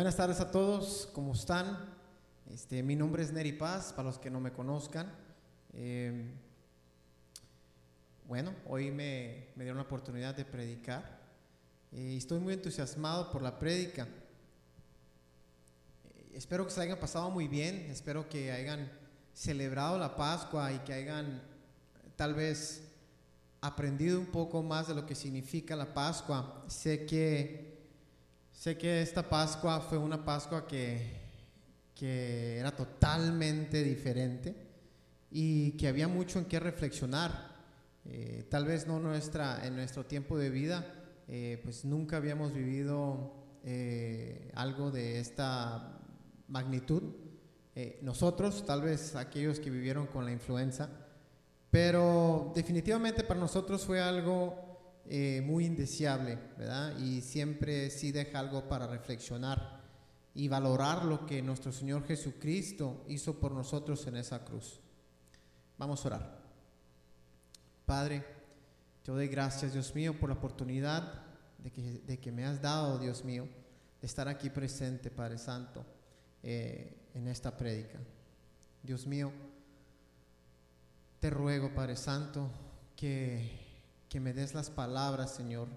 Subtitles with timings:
[0.00, 1.78] Buenas tardes a todos, ¿cómo están?
[2.50, 5.12] Este, mi nombre es Neri Paz, para los que no me conozcan.
[5.74, 6.24] Eh,
[8.26, 11.20] bueno, hoy me, me, dieron la oportunidad de predicar
[11.92, 14.08] y estoy muy entusiasmado por la prédica.
[16.14, 18.90] Eh, espero que se hayan pasado muy bien, espero que hayan
[19.34, 21.42] celebrado la Pascua y que hayan
[22.16, 22.90] tal vez
[23.60, 26.64] aprendido un poco más de lo que significa la Pascua.
[26.68, 27.79] Sé que,
[28.60, 31.00] sé que esta Pascua fue una Pascua que,
[31.94, 34.54] que era totalmente diferente
[35.30, 37.56] y que había mucho en qué reflexionar.
[38.04, 40.84] Eh, tal vez no nuestra, en nuestro tiempo de vida,
[41.26, 43.32] eh, pues nunca habíamos vivido
[43.64, 45.98] eh, algo de esta
[46.46, 47.14] magnitud.
[48.02, 50.90] nosotros, tal vez aquellos que vivieron con la influenza,
[51.70, 54.69] pero definitivamente para nosotros fue algo
[55.12, 56.96] eh, muy indeseable, ¿verdad?
[56.98, 59.80] Y siempre sí deja algo para reflexionar
[60.36, 64.78] y valorar lo que nuestro Señor Jesucristo hizo por nosotros en esa cruz.
[65.78, 66.40] Vamos a orar.
[67.84, 68.24] Padre,
[69.02, 71.24] te doy gracias, Dios mío, por la oportunidad
[71.58, 73.48] de que, de que me has dado, Dios mío,
[74.00, 75.84] de estar aquí presente, Padre Santo,
[76.44, 77.98] eh, en esta prédica.
[78.80, 79.32] Dios mío,
[81.18, 82.48] te ruego, Padre Santo,
[82.94, 83.59] que,
[84.10, 85.68] que me des las palabras, Señor,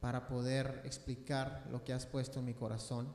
[0.00, 3.12] para poder explicar lo que has puesto en mi corazón.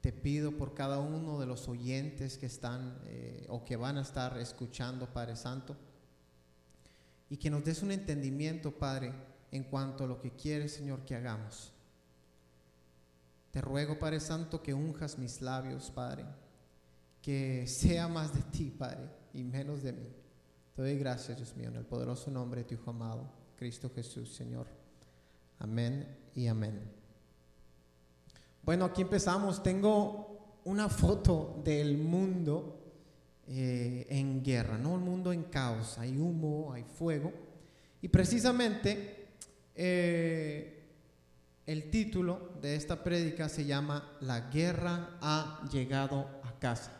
[0.00, 4.02] Te pido por cada uno de los oyentes que están eh, o que van a
[4.02, 5.76] estar escuchando, Padre Santo,
[7.30, 9.12] y que nos des un entendimiento, Padre,
[9.52, 11.72] en cuanto a lo que quieres, Señor, que hagamos.
[13.52, 16.24] Te ruego, Padre Santo, que unjas mis labios, Padre,
[17.22, 20.25] que sea más de ti, Padre, y menos de mí.
[20.76, 24.34] Te doy gracias, Dios mío, en el poderoso nombre de tu Hijo amado, Cristo Jesús,
[24.34, 24.66] Señor.
[25.58, 26.78] Amén y amén.
[28.60, 29.62] Bueno, aquí empezamos.
[29.62, 32.78] Tengo una foto del mundo
[33.48, 34.96] eh, en guerra, ¿no?
[34.96, 35.96] El mundo en caos.
[35.96, 37.32] Hay humo, hay fuego.
[38.02, 39.28] Y precisamente
[39.74, 40.84] eh,
[41.64, 46.95] el título de esta prédica se llama La guerra ha llegado a casa.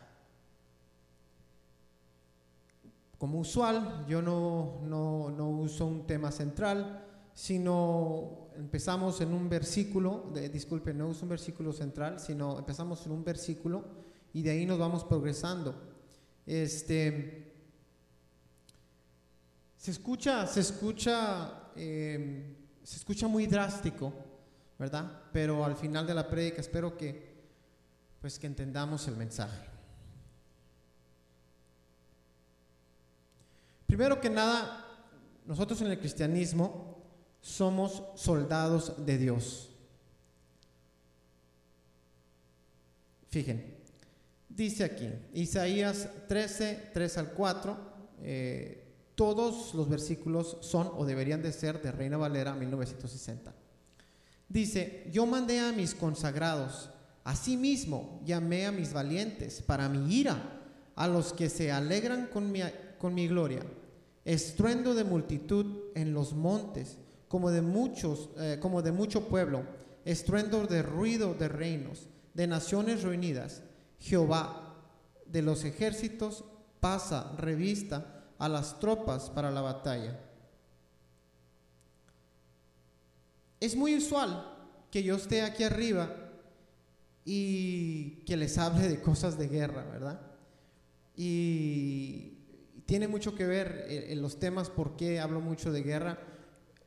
[3.17, 10.29] Como usual, yo no, no, no, uso un tema central, sino empezamos en un versículo,
[10.33, 13.85] de, disculpe, no uso un versículo central, sino empezamos en un versículo
[14.33, 15.73] y de ahí nos vamos progresando.
[16.45, 17.53] Este,
[19.77, 24.13] se escucha, se escucha, eh, se escucha muy drástico,
[24.77, 25.23] ¿verdad?
[25.31, 27.35] Pero al final de la prédica espero que,
[28.21, 29.76] pues, que entendamos el mensaje.
[33.87, 34.85] Primero que nada,
[35.45, 37.05] nosotros en el cristianismo
[37.39, 39.69] somos soldados de Dios.
[43.29, 43.77] Fíjense,
[44.49, 47.77] dice aquí, Isaías 13, 3 al 4,
[48.23, 48.83] eh,
[49.15, 53.53] todos los versículos son o deberían de ser de Reina Valera 1960.
[54.49, 56.89] Dice, yo mandé a mis consagrados,
[57.23, 60.61] asimismo llamé a mis valientes para mi ira,
[60.95, 62.61] a los que se alegran con mi
[62.97, 63.61] con mi gloria.
[64.27, 66.97] Estruendo de multitud en los montes,
[67.29, 69.63] como de muchos, eh, como de mucho pueblo,
[70.03, 73.63] estruendo de ruido de reinos, de naciones reunidas.
[74.01, 74.75] Jehová
[75.25, 76.43] de los ejércitos
[76.81, 80.19] pasa revista a las tropas para la batalla.
[83.61, 84.57] Es muy usual
[84.91, 86.13] que yo esté aquí arriba
[87.23, 90.19] y que les hable de cosas de guerra, ¿verdad?
[91.15, 92.36] Y
[92.87, 96.17] tiene mucho que ver eh, en los temas por qué hablo mucho de guerra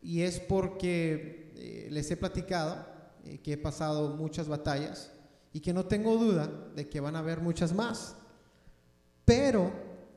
[0.02, 2.86] y es porque eh, les he platicado
[3.24, 5.12] eh, que he pasado muchas batallas
[5.52, 8.16] y que no tengo duda de que van a haber muchas más.
[9.26, 9.72] Pero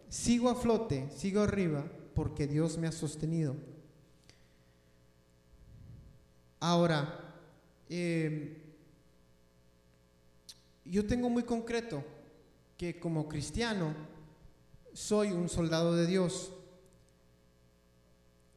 [0.07, 1.83] sigo a flote, sigo arriba
[2.15, 3.55] porque Dios me ha sostenido.
[6.61, 7.35] Ahora,
[7.89, 8.55] em,
[10.85, 12.05] yo tengo muy concreto
[12.77, 14.12] que como cristiano,
[14.93, 16.53] soy un soldado de Dios.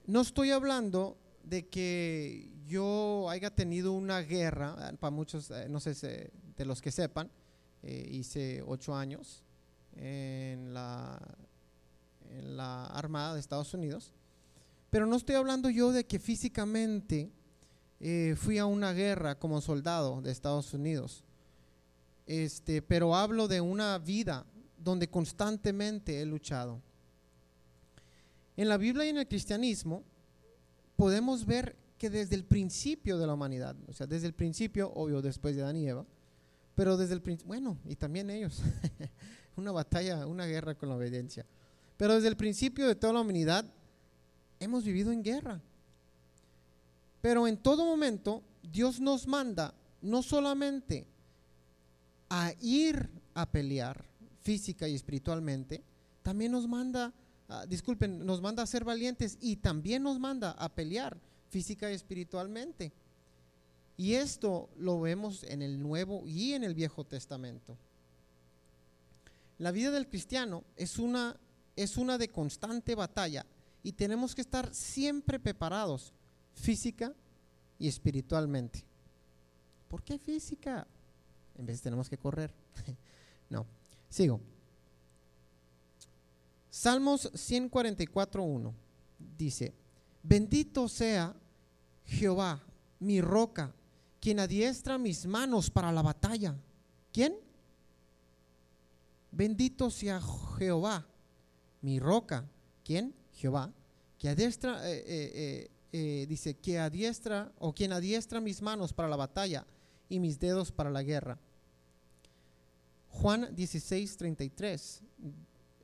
[0.07, 6.31] No estoy hablando de que yo haya tenido una guerra, para muchos, eh, no sé
[6.57, 7.31] de los que sepan,
[7.83, 9.43] eh, hice ocho años
[9.97, 11.19] en la,
[12.31, 14.13] en la Armada de Estados Unidos,
[14.91, 17.31] pero no estoy hablando yo de que físicamente
[18.01, 21.25] eh, fui a una guerra como soldado de Estados Unidos,
[22.27, 24.45] este, pero hablo de una vida
[24.87, 26.81] donde constantemente he luchado.
[28.57, 30.05] En la Biblia y en el cristianismo
[30.95, 35.21] podemos ver que desde el principio de la humanidad, o sea, desde el principio, obvio,
[35.21, 36.07] después de Adán y Eva,
[36.77, 38.63] pero desde el principio, bueno, y también ellos,
[39.57, 41.45] una batalla, una guerra con la obediencia.
[41.97, 43.65] Pero desde el principio de toda la humanidad
[44.61, 45.61] hemos vivido en guerra.
[47.21, 51.09] Pero en todo momento Dios nos manda no solamente
[52.29, 54.07] a ir a pelear
[54.47, 55.83] física y espiritualmente,
[56.23, 57.13] también nos manda,
[57.49, 61.19] ah, disculpen, nos manda a ser valientes y también nos manda a pelear
[61.51, 62.93] física y espiritualmente.
[63.97, 67.77] Y esto lo vemos en el Nuevo y en el Viejo Testamento.
[69.59, 71.41] La vida del cristiano es una,
[71.75, 73.45] es una de constante batalla
[73.83, 76.13] y tenemos que estar siempre preparados
[76.55, 77.13] física
[77.81, 78.85] y espiritualmente.
[79.89, 80.87] ¿Por qué física?
[81.57, 82.53] En vez tenemos que correr.
[83.51, 83.67] no,
[84.17, 84.41] sigo.
[86.71, 88.73] Salmos 144.1
[89.37, 89.75] dice,
[90.23, 91.35] bendito sea
[92.05, 92.63] Jehová,
[92.99, 93.75] mi roca,
[94.21, 96.57] quien adiestra mis manos para la batalla.
[97.13, 97.35] ¿Quién?
[99.31, 100.21] Bendito sea
[100.59, 101.07] Jehová,
[101.83, 102.49] mi roca.
[102.85, 103.15] ¿Quién?
[103.33, 103.71] Jehová,
[104.19, 109.17] que adiestra, eh, eh, eh, dice, que adiestra o quien adiestra mis manos para la
[109.17, 109.67] batalla
[110.09, 111.39] y mis dedos para la guerra.
[113.21, 115.03] Juan 16, 33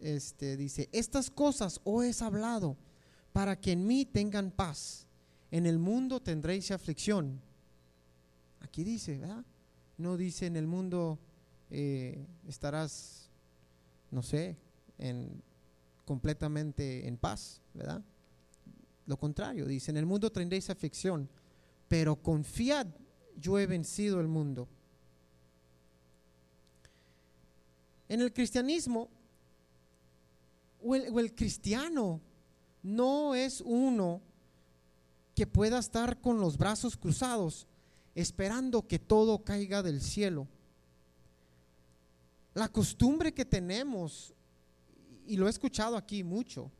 [0.00, 2.76] este, dice, estas cosas os he hablado
[3.32, 5.06] para que en mí tengan paz.
[5.50, 7.40] En el mundo tendréis aflicción,
[8.62, 9.44] Aquí dice, ¿verdad?
[9.98, 11.18] No dice en el mundo
[11.68, 13.28] eh, estarás,
[14.10, 14.56] no sé,
[14.98, 15.42] en,
[16.04, 18.02] completamente en paz, ¿verdad?
[19.06, 21.28] Lo contrario, dice, en el mundo tendréis aflicción,
[21.88, 22.86] pero confiad,
[23.36, 24.68] yo he vencido el mundo.
[28.12, 29.08] En el cristianismo,
[30.82, 32.20] o el cristiano
[32.82, 34.20] no es uno
[35.34, 37.66] que pueda estar con los brazos cruzados
[38.14, 40.46] esperando que todo caiga del cielo.
[42.52, 44.34] La costumbre que tenemos,
[45.26, 46.70] y lo he escuchado aquí mucho,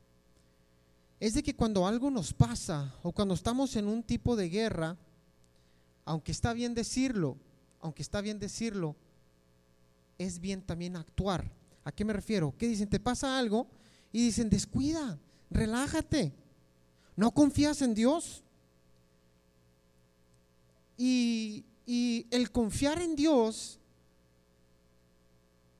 [1.19, 4.97] es de que cuando algo nos pasa o cuando estamos en un tipo de guerra,
[6.05, 7.37] aunque está bien decirlo,
[7.81, 8.95] aunque está bien decirlo,
[10.23, 11.51] es bien también actuar.
[11.83, 12.55] ¿A qué me refiero?
[12.57, 13.67] Que dicen, te pasa algo
[14.11, 16.33] y dicen, descuida, relájate,
[17.15, 18.43] no confías en Dios.
[20.97, 21.65] Y,
[22.31, 23.79] el confiar en Dios,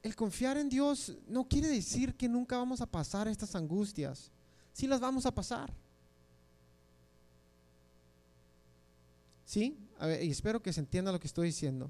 [0.01, 4.31] el confiar en Dios no quiere decir que nunca vamos a pasar estas angustias.
[4.73, 5.73] Sí las vamos a pasar.
[9.45, 9.77] ¿Sí?
[10.21, 11.89] y espero que se entienda lo que estoy diciendo.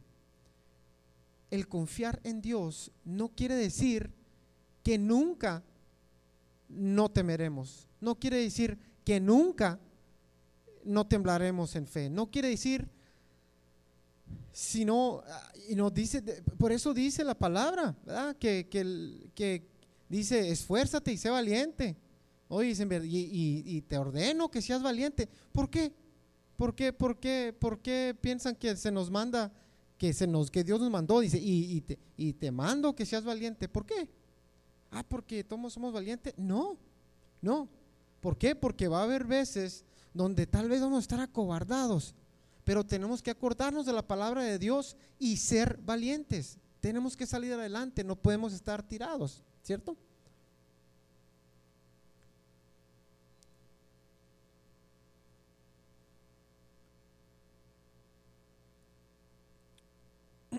[1.53, 4.09] El confiar en Dios no quiere decir
[4.81, 5.61] que nunca
[6.67, 7.87] no temeremos.
[8.01, 9.79] No quiere decir que nunca
[10.83, 12.09] no temblaremos en fe.
[12.09, 12.89] No quiere decir
[14.51, 16.23] sino, ah, y nos dice,
[16.57, 18.35] por eso dice la palabra, ¿verdad?
[18.37, 19.67] Que, que,
[20.09, 21.95] dice, esfuérzate y sé valiente.
[22.47, 22.71] Oye,
[23.03, 25.29] y, y, te ordeno que seas valiente.
[25.51, 25.93] ¿Por qué?
[26.57, 26.93] ¿Por qué?
[26.93, 27.55] ¿Por qué?
[27.57, 29.51] ¿Por qué piensan que se nos manda,
[30.03, 31.21] que, se nos, que Dios nos mandó?
[31.21, 33.69] Dice, y, te, y te mando que seas valiente.
[33.69, 34.09] ¿Por qué?
[34.91, 36.33] Ah, porque todos somos valientes.
[36.35, 36.77] No,
[37.41, 37.69] no.
[38.19, 38.53] ¿Por qué?
[38.53, 42.15] Porque va a haber veces donde tal vez vamos a estar acobardados
[42.65, 46.57] pero tenemos que acordarnos de la palabra de Dios y ser valientes.
[46.79, 49.97] Tenemos que salir adelante, no podemos estar tirados, ¿cierto?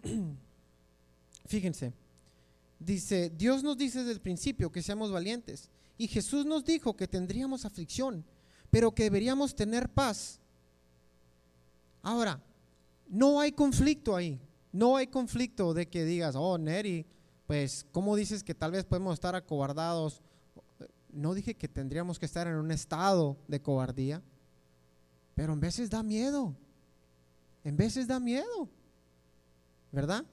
[1.47, 1.93] Fíjense,
[2.79, 7.07] dice, Dios nos dice desde el principio que seamos valientes y Jesús nos dijo que
[7.07, 8.25] tendríamos aflicción,
[8.71, 10.41] pero que deberíamos tener paz
[12.05, 12.39] Ahora,
[13.09, 14.39] no hay conflicto ahí.
[14.73, 17.07] No hay conflicto de que digas, oh, Neri,
[17.47, 20.21] pues, ¿cómo dices que tal vez podemos estar acobardados?
[21.11, 24.23] No dije que tendríamos que estar en un estado de cobardía,
[25.35, 26.55] pero en veces da miedo.
[27.63, 28.69] En veces da miedo,
[29.95, 30.25] ¿verdad?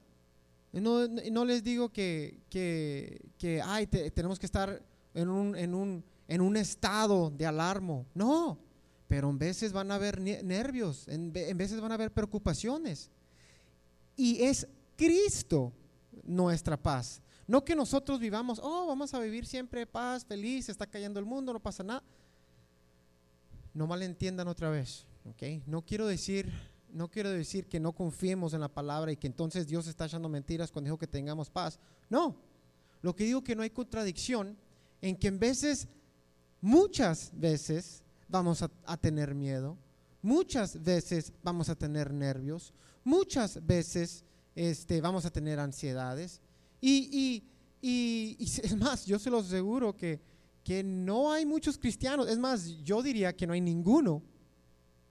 [0.73, 4.81] no, les digo que, que, que ay, tenemos que estar
[5.13, 8.05] en un, en, un, en un estado de alarmo.
[8.13, 8.57] No,
[9.07, 13.09] pero en veces van a haber nervios, en, veces van a haber preocupaciones.
[14.15, 15.73] Y es Cristo
[16.23, 17.21] nuestra paz.
[17.47, 21.51] No que nosotros vivamos, oh, vamos a vivir siempre paz, feliz, está cayendo el mundo,
[21.51, 22.03] no pasa nada.
[23.73, 25.65] No malentiendan otra vez, ¿ok?
[25.65, 26.49] No quiero decir,
[26.93, 30.29] no quiero decir que no confiemos en la palabra y que entonces Dios está echando
[30.29, 31.79] mentiras cuando dijo que tengamos paz.
[32.09, 32.35] No,
[33.01, 34.57] lo que digo que no hay contradicción
[35.01, 35.87] en que en veces,
[36.61, 39.77] muchas veces, vamos a, tener miedo,
[40.21, 44.23] muchas veces vamos a tener nervios, muchas veces
[44.55, 46.39] este, vamos a tener ansiedades.
[46.79, 47.43] Y,
[47.81, 50.21] y, y, es más, yo se lo aseguro que,
[50.63, 54.21] que no hay muchos cristianos, es más, yo diría que no hay ninguno,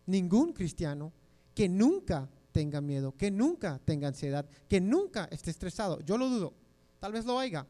[0.06, 1.12] ningún cristiano
[1.60, 6.00] que nunca tenga miedo, que nunca tenga ansiedad, que nunca esté estresado.
[6.00, 6.54] Yo lo dudo.
[6.98, 7.66] Tal vez lo haya.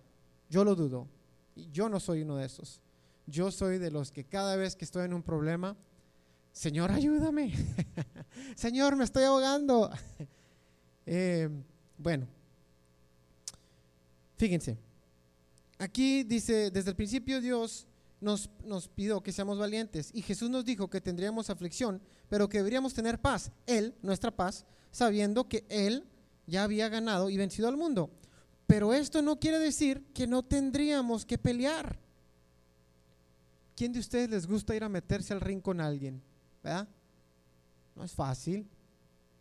[0.48, 1.08] Yo lo dudo.
[1.56, 2.80] Y yo no soy uno de esos.
[3.26, 5.76] Yo soy de los que cada vez que estoy en un problema,
[6.52, 7.52] Señor, ayúdame.
[8.54, 9.90] Señor, me estoy ahogando.
[11.12, 11.48] Eh,
[11.98, 12.28] bueno,
[14.36, 14.78] fíjense.
[15.78, 17.88] Aquí dice, desde el principio Dios
[18.20, 22.58] nos, nos pidió que seamos valientes y Jesús nos dijo que tendríamos aflicción, pero que
[22.58, 23.50] deberíamos tener paz.
[23.66, 26.06] Él, nuestra paz, sabiendo que Él
[26.46, 28.10] ya había ganado y vencido al mundo.
[28.66, 31.98] Pero esto no quiere decir que no tendríamos que pelear.
[33.74, 36.22] ¿Quién de ustedes les gusta ir a meterse al ring con alguien?
[36.62, 36.86] ¿Verdad?
[37.96, 38.68] No es fácil,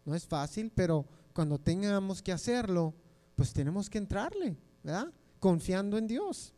[0.05, 2.93] no es fácil, pero cuando tengamos que hacerlo,
[3.35, 5.11] pues tenemos que entrarle, ¿verdad?
[5.39, 6.53] Confiando en Dios.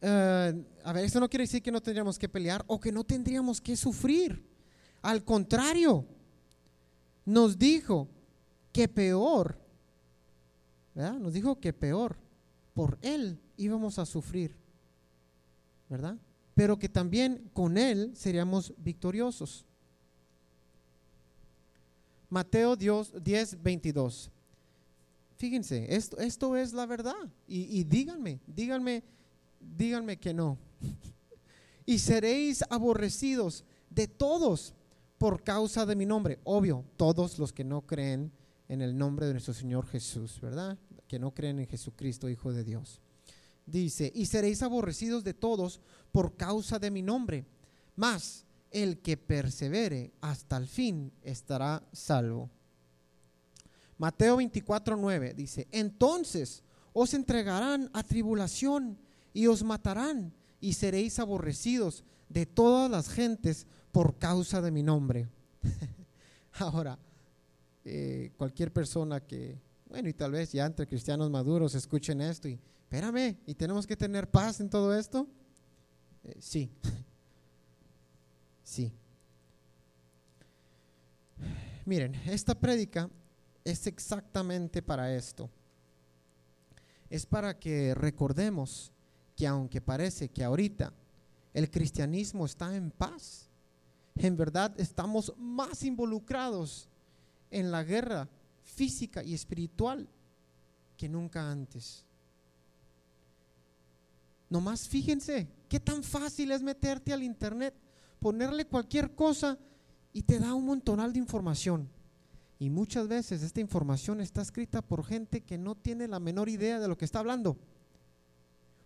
[0.00, 3.04] Eh, a ver, esto no quiere decir que no tendríamos que pelear o que no
[3.04, 4.42] tendríamos que sufrir.
[5.02, 6.04] Al contrario,
[7.24, 8.08] nos dijo
[8.72, 9.58] que peor,
[10.94, 11.18] ¿verdad?
[11.18, 12.16] Nos dijo que peor,
[12.74, 14.56] por Él íbamos a sufrir,
[15.88, 16.16] ¿verdad?
[16.54, 19.64] Pero que también con Él seríamos victoriosos.
[22.30, 24.30] Mateo 10, 22.
[25.36, 27.14] Fíjense, esto, esto es la verdad.
[27.46, 29.02] Y, y díganme, díganme,
[29.60, 30.58] díganme que no.
[31.86, 34.74] y seréis aborrecidos de todos
[35.18, 36.38] por causa de mi nombre.
[36.44, 38.32] Obvio, todos los que no creen
[38.68, 40.78] en el nombre de nuestro Señor Jesús, ¿verdad?
[41.06, 43.00] Que no creen en Jesucristo, Hijo de Dios.
[43.66, 45.80] Dice, y seréis aborrecidos de todos
[46.12, 47.46] por causa de mi nombre.
[47.96, 52.50] Mas el que persevere hasta el fin estará salvo.
[53.96, 56.62] Mateo 24, 9 dice, entonces
[56.92, 58.98] os entregarán a tribulación
[59.38, 65.28] y os matarán y seréis aborrecidos de todas las gentes por causa de mi nombre.
[66.54, 66.98] Ahora,
[67.84, 69.56] eh, cualquier persona que,
[69.88, 73.96] bueno, y tal vez ya entre cristianos maduros escuchen esto y, espérame, ¿y tenemos que
[73.96, 75.28] tener paz en todo esto?
[76.24, 76.72] Eh, sí,
[78.64, 78.92] sí.
[81.84, 83.08] Miren, esta prédica
[83.62, 85.48] es exactamente para esto.
[87.08, 88.90] Es para que recordemos
[89.38, 90.92] que aunque parece que ahorita
[91.54, 93.48] el cristianismo está en paz,
[94.16, 96.88] en verdad estamos más involucrados
[97.52, 98.28] en la guerra
[98.64, 100.08] física y espiritual
[100.96, 102.04] que nunca antes.
[104.50, 107.74] Nomás fíjense qué tan fácil es meterte al internet,
[108.18, 109.56] ponerle cualquier cosa
[110.12, 111.88] y te da un montonal de información.
[112.58, 116.80] Y muchas veces esta información está escrita por gente que no tiene la menor idea
[116.80, 117.56] de lo que está hablando.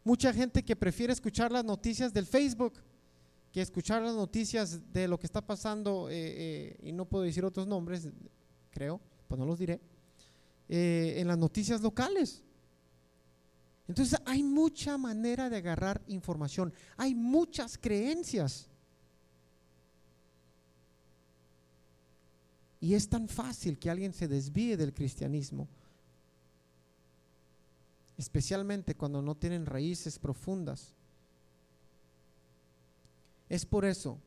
[0.04, 2.74] Mucha gente que prefiere escuchar las noticias del Facebook
[3.52, 7.44] que escuchar las noticias de lo que está pasando, eh, eh, y no puedo decir
[7.44, 8.08] otros nombres,
[8.70, 9.78] creo, pues no los diré,
[10.70, 12.42] eh, en las noticias locales.
[13.86, 18.70] Entonces hay mucha manera de agarrar información, hay muchas creencias.
[22.80, 25.68] Y es tan fácil que alguien se desvíe del cristianismo,
[28.22, 30.94] especialmente cuando no tienen raíces profundas.
[33.48, 34.20] Es por eso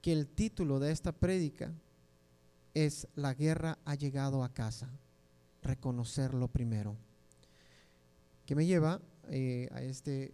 [0.00, 1.72] que el título de esta prédica
[2.74, 4.88] es La guerra ha llegado a casa.
[5.62, 6.96] Reconocerlo primero.
[8.46, 9.00] Que me lleva
[9.30, 10.32] eh, a este,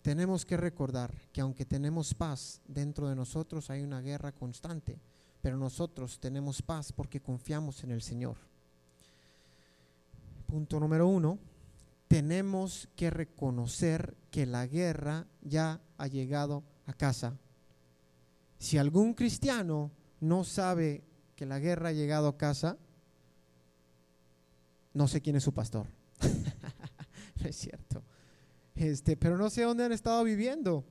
[0.00, 5.00] tenemos que recordar que aunque tenemos paz dentro de nosotros, hay una guerra constante,
[5.42, 8.36] pero nosotros tenemos paz porque confiamos en el Señor.
[10.46, 11.38] Punto número uno,
[12.10, 17.38] tenemos que reconocer que la guerra ya ha llegado a casa.
[18.58, 21.04] Si algún cristiano no sabe
[21.36, 22.76] que la guerra ha llegado a casa,
[24.92, 25.86] no sé quién es su pastor.
[27.40, 28.02] no es cierto.
[28.74, 30.84] Este, pero no sé dónde han estado viviendo.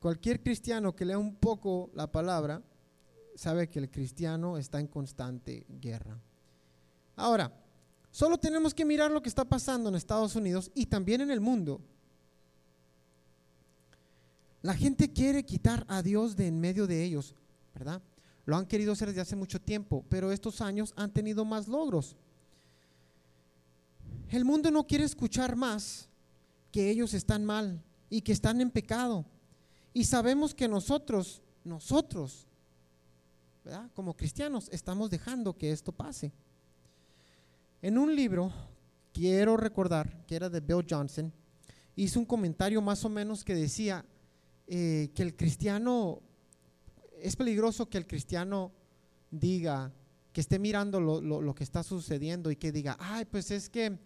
[0.00, 2.62] Cualquier cristiano que lea un poco la palabra
[3.36, 6.20] sabe que el cristiano está en constante guerra.
[7.16, 7.59] Ahora,
[8.10, 11.40] solo tenemos que mirar lo que está pasando en Estados Unidos y también en el
[11.40, 11.80] mundo.
[14.62, 17.34] La gente quiere quitar a Dios de en medio de ellos,
[17.74, 18.02] ¿verdad?
[18.44, 22.16] Lo han querido hacer desde hace mucho tiempo, pero estos años han tenido más logros.
[24.28, 26.08] El mundo no quiere escuchar más
[26.70, 29.24] que ellos están mal y que están en pecado.
[29.92, 32.46] Y sabemos que nosotros, nosotros,
[33.94, 36.32] Como cristianos estamos dejando que esto pase.
[37.82, 38.52] En un libro,
[39.12, 41.32] quiero recordar que era de Bill Johnson,
[41.96, 44.04] hizo un comentario más o menos que decía
[44.66, 46.20] eh, que el cristiano,
[47.22, 48.70] es peligroso que el cristiano
[49.30, 49.92] diga,
[50.32, 53.98] que esté mirando lo, que está sucediendo y que diga, ay, pues es que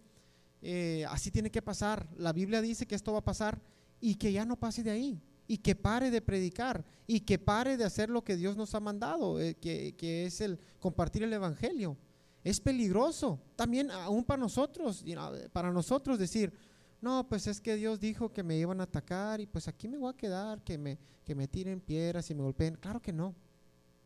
[0.61, 3.61] eh, así tiene que pasar, la Biblia dice que esto va a pasar
[3.99, 7.77] y que ya no pase de ahí y que pare de predicar y que pare
[7.77, 11.97] de hacer lo que Dios nos ha mandado, eh, que, es el compartir el Evangelio.
[12.45, 15.03] Es peligroso, también aún para nosotros,
[15.51, 16.53] para nosotros decir,
[17.01, 19.97] no, pues es que Dios dijo que me iban a atacar y pues aquí me
[19.97, 22.75] voy a quedar, que me, que me tiren piedras y me golpeen.
[22.75, 23.33] Claro que no,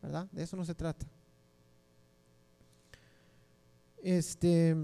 [0.00, 0.26] ¿verdad?
[0.32, 1.06] De eso no se trata.
[4.02, 4.74] Este,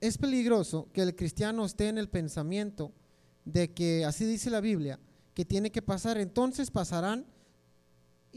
[0.00, 2.90] es peligroso que el cristiano esté en el pensamiento
[3.44, 4.98] de que, así dice la Biblia,
[5.34, 7.35] que tiene que pasar, entonces pasarán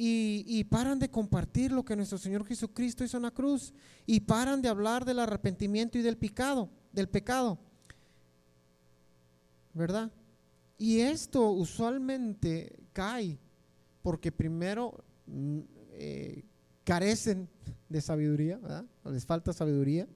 [0.02, 3.74] y, paran de compartir lo que nuestro Señor Jesucristo hizo en la cruz
[4.06, 7.60] y paran de hablar del arrepentimiento y del pecado, del pecado.
[9.74, 10.10] ¿Verdad?
[10.78, 13.38] Y esto usualmente cae
[14.02, 15.60] porque primero mm,
[15.92, 16.46] eh,
[16.86, 17.50] carecen
[17.90, 18.86] de sabiduría, ¿verdad?
[19.04, 20.08] les falta sabiduría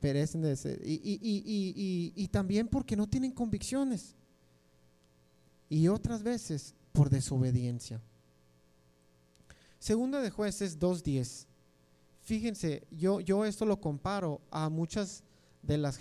[0.00, 4.16] perecen de ese, y, también porque no tienen convicciones.
[5.70, 8.02] Y otras veces por desobediencia.
[9.84, 11.46] Segunda de jueces 2.10.
[12.22, 15.24] Fíjense, yo, yo esto lo comparo a muchas
[15.60, 16.00] de las,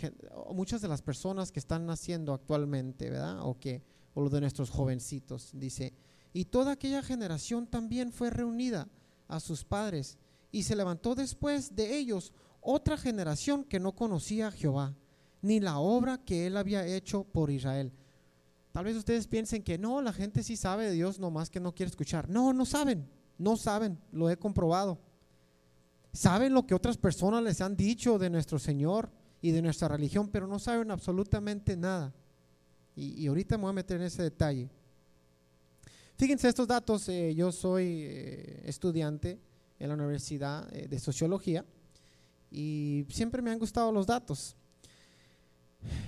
[0.53, 3.41] muchas de las personas que están naciendo actualmente, ¿verdad?
[3.41, 5.51] O, que, o lo de nuestros jovencitos.
[5.53, 5.91] Dice,
[6.31, 8.87] y toda aquella generación también fue reunida
[9.27, 10.17] a sus padres
[10.49, 14.95] y se levantó después de ellos otra generación que no conocía a Jehová,
[15.41, 17.91] ni la obra que él había hecho por Israel.
[18.71, 21.75] Tal vez ustedes piensen que no, la gente sí sabe de Dios, nomás que no
[21.75, 22.29] quiere escuchar.
[22.29, 24.99] No, no saben, no saben, lo he comprobado.
[26.11, 29.09] Saben lo que otras personas les han dicho de nuestro Señor
[29.41, 32.13] y de nuestra religión, pero no saben absolutamente nada.
[32.95, 34.69] Y, ahorita me voy a meter en ese detalle.
[36.15, 39.39] Fíjense estos datos, eh, yo soy eh, estudiante
[39.79, 41.65] en la Universidad eh, de Sociología
[42.51, 44.55] y siempre me han gustado los datos.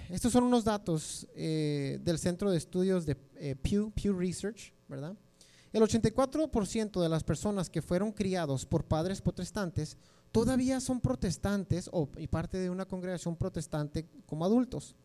[0.09, 3.15] Estos son unos datos del Centro de Estudios de
[3.61, 5.17] Pew, Pew Research, ¿verdad?
[5.75, 9.97] El 84% de las personas que fueron criados por padres protestantes
[10.31, 14.95] todavía son protestantes o y parte de una congregación protestante como adultos.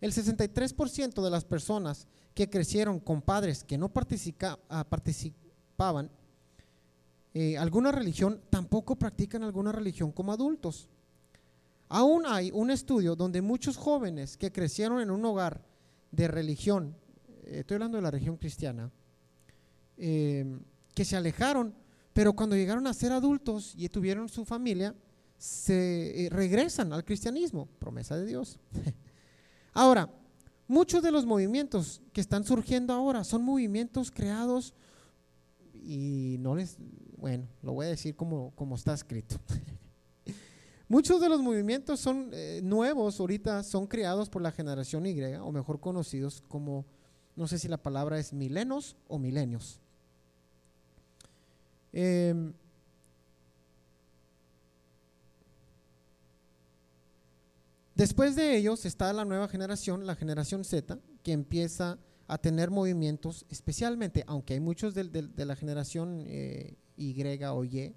[0.00, 3.90] El 63% de las personas que crecieron con padres que no
[4.68, 6.08] ah, participaban
[7.34, 10.88] eh, alguna religión, tampoco practican alguna religión como adultos.
[11.88, 15.66] Aún hay un estudio donde muchos jóvenes que crecieron en un hogar
[16.12, 16.94] de religión,
[17.26, 18.92] eh, estoy hablando de la religión cristiana,
[19.96, 20.58] eh,
[20.94, 21.74] que se alejaron,
[22.12, 24.94] pero cuando llegaron a ser adultos y tuvieron su familia,
[25.38, 28.58] se regresan al cristianismo, promesa de Dios.
[29.72, 30.08] ahora,
[30.68, 34.74] muchos de los movimientos que están surgiendo ahora son movimientos creados
[35.74, 36.78] y no les,
[37.18, 39.36] bueno, lo voy a decir como, como está escrito.
[40.88, 45.50] Muchos de los movimientos son eh, nuevos, ahorita son creados por la generación Y, o
[45.50, 46.84] mejor conocidos como,
[47.36, 49.80] no sé si la palabra es milenos o milenios.
[51.96, 52.52] Em,
[57.94, 63.46] después de ellos está la nueva generación, la generación Z, que empieza a tener movimientos,
[63.48, 65.04] especialmente, aunque hay muchos de,
[65.36, 67.94] la generación eh, Y o Y,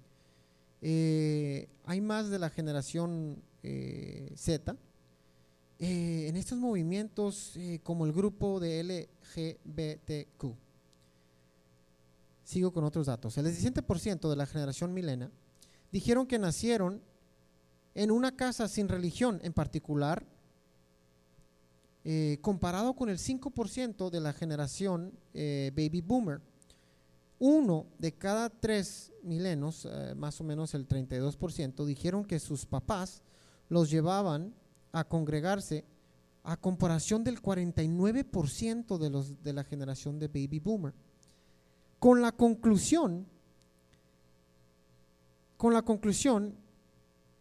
[0.80, 4.76] eh, hay más de la generación eh, Z.
[5.80, 10.67] en estos movimientos como el grupo de LGBTQ.
[12.48, 13.36] Sigo con otros datos.
[13.36, 15.30] El 17% de la generación milena
[15.92, 17.02] dijeron que nacieron
[17.94, 20.24] en una casa sin religión, en particular
[22.04, 26.40] eh, comparado con el 5% de la generación eh, baby boomer.
[27.38, 33.20] Uno de cada tres milenos, eh, más o menos el 32%, dijeron que sus papás
[33.68, 34.54] los llevaban
[34.92, 35.84] a congregarse
[36.44, 40.94] a comparación del 49% de, los, de la generación de baby boomer.
[41.98, 43.26] Con la conclusión,
[45.56, 46.54] con la conclusión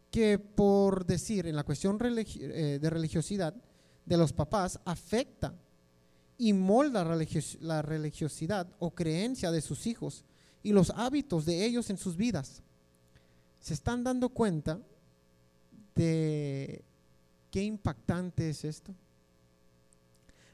[0.10, 3.54] que por decir en la cuestión de religiosidad,
[4.06, 5.54] de los papás afecta
[6.38, 7.04] y molda
[7.60, 10.24] la religiosidad o creencia de sus hijos
[10.64, 12.64] y los hábitos de ellos en sus vidas.
[13.60, 14.80] ¿Se están dando cuenta
[15.94, 16.84] de
[17.52, 18.94] qué impactante es esto?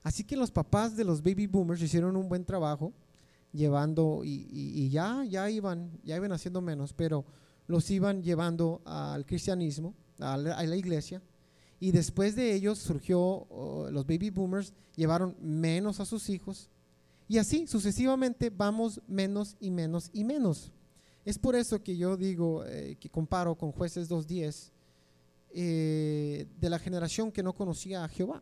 [0.02, 2.92] Así que los papás de los baby boomers hicieron un buen trabajo
[3.54, 7.24] llevando y, ya, ya iban, ya iban haciendo menos, pero
[7.68, 11.22] los iban llevando al cristianismo, a la, iglesia.
[11.80, 13.48] Y después de ellos surgió,
[13.92, 16.70] los baby boomers llevaron menos a sus hijos.
[17.28, 20.72] Y así sucesivamente vamos menos y menos y menos.
[21.26, 24.72] Es por eso que yo digo, eh, que comparo con jueces 2.10,
[25.56, 28.42] eh, de la generación que no conocía a Jehová.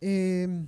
[0.00, 0.66] Em,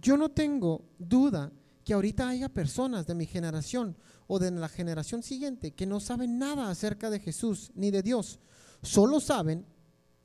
[0.00, 1.52] yo no tengo duda
[1.84, 6.38] que ahorita haya personas de mi generación o de la generación siguiente que no saben
[6.38, 8.38] nada acerca de Jesús ni de Dios.
[8.82, 9.66] Solo saben,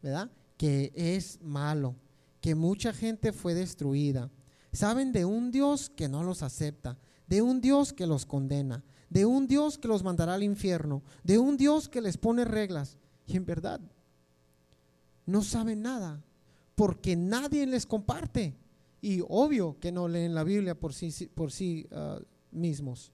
[0.02, 0.32] ¿verdad?
[0.58, 1.96] Que es malo,
[2.42, 4.32] que mucha gente fue destruida.
[4.72, 9.26] Saben de un Dios que no los acepta, de un Dios que los condena, de
[9.26, 12.98] un Dios que los mandará al infierno, de un Dios que les pone reglas.
[13.26, 13.82] Y en verdad,
[15.26, 16.24] no saben nada,
[16.76, 18.56] porque nadie les comparte.
[19.02, 22.20] Y obvio que no leen la Biblia por sí, por sí ah,
[22.52, 23.12] mismos.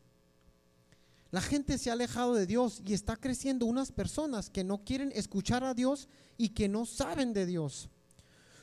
[1.32, 5.12] La gente se ha alejado de Dios y está creciendo unas personas que no quieren
[5.15, 7.89] escuchar a Dios y que no saben de Dios.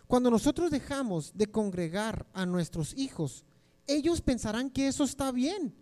[0.06, 3.44] Cuando nosotros dejamos de congregar a nuestros hijos,
[3.86, 5.74] ellos pensarán que eso está bien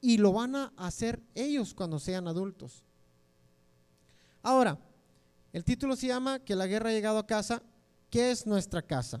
[0.00, 2.84] y lo van a hacer ellos cuando sean adultos.
[4.42, 4.78] Ahora,
[5.52, 7.60] el título se llama Que la guerra ha llegado a casa.
[8.08, 9.20] ¿Qué es nuestra casa?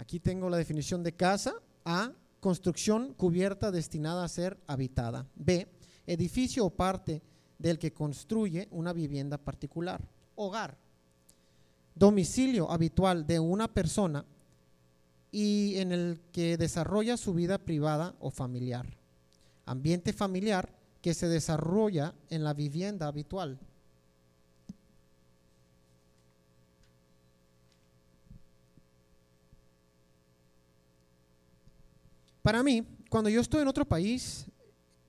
[0.00, 1.52] Aquí tengo la definición de casa.
[1.84, 5.26] A, construcción cubierta destinada a ser habitada.
[5.34, 5.68] B,
[6.06, 7.20] edificio o parte
[7.58, 10.00] del que construye una vivienda particular.
[10.36, 10.78] Hogar,
[11.94, 14.24] domicilio habitual de una persona
[15.30, 18.86] y en el que desarrolla su vida privada o familiar.
[19.66, 23.58] Ambiente familiar que se desarrolla en la vivienda habitual.
[32.50, 34.44] Para mí, cuando yo estoy en otro país,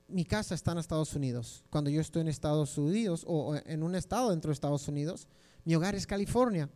[0.08, 1.64] mi casa está en Estados Unidos.
[1.72, 5.28] Cuando yo estoy en Estados Unidos o en un estado dentro de Estados Unidos,
[5.66, 6.70] mi hogar es California.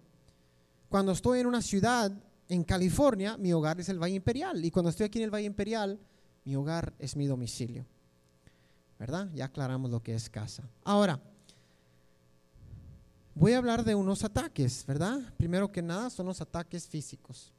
[0.90, 2.12] Cuando estoy en una ciudad
[2.50, 4.66] en California, mi hogar es el Valle Imperial.
[4.66, 6.00] Y cuando estoy aquí en el Valle Imperial,
[6.46, 7.86] mi hogar es mi domicilio.
[8.98, 9.30] ¿Verdad?
[9.36, 10.68] Ya aclaramos lo que es casa.
[10.84, 11.22] Ahora,
[13.36, 15.32] voy a hablar de unos ataques, ¿verdad?
[15.38, 17.54] Primero que nada, son los ataques físicos.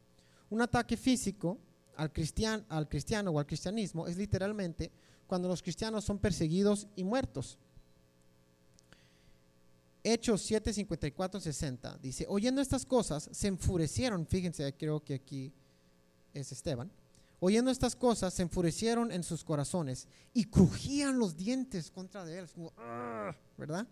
[0.51, 1.61] Un ataque físico
[1.97, 2.11] al,
[2.69, 4.91] al cristiano o al cristianismo es literalmente
[5.27, 7.59] cuando los cristianos son perseguidos y muertos.
[10.05, 15.53] Hechos 7, 54, 60 dice, oyendo estas cosas, se enfurecieron, fíjense, creo que aquí
[16.33, 16.93] es Esteban,
[17.41, 22.47] oyendo estas cosas, se enfurecieron en sus corazones y crujían los dientes contra de él,
[23.59, 23.89] ¿verdad?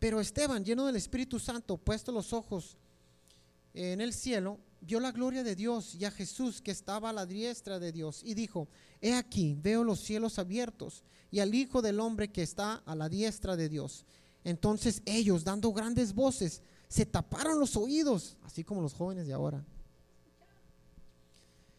[0.00, 2.76] Pero Esteban, lleno del Espíritu Santo, puesto los ojos
[3.74, 7.26] en el cielo, vio la gloria de Dios y a Jesús que estaba a la
[7.26, 8.68] diestra de Dios y dijo,
[9.00, 13.08] he aquí, veo los cielos abiertos y al Hijo del Hombre que está a la
[13.08, 14.06] diestra de Dios.
[14.44, 19.64] Entonces ellos, dando grandes voces, se taparon los oídos, así como los jóvenes de ahora.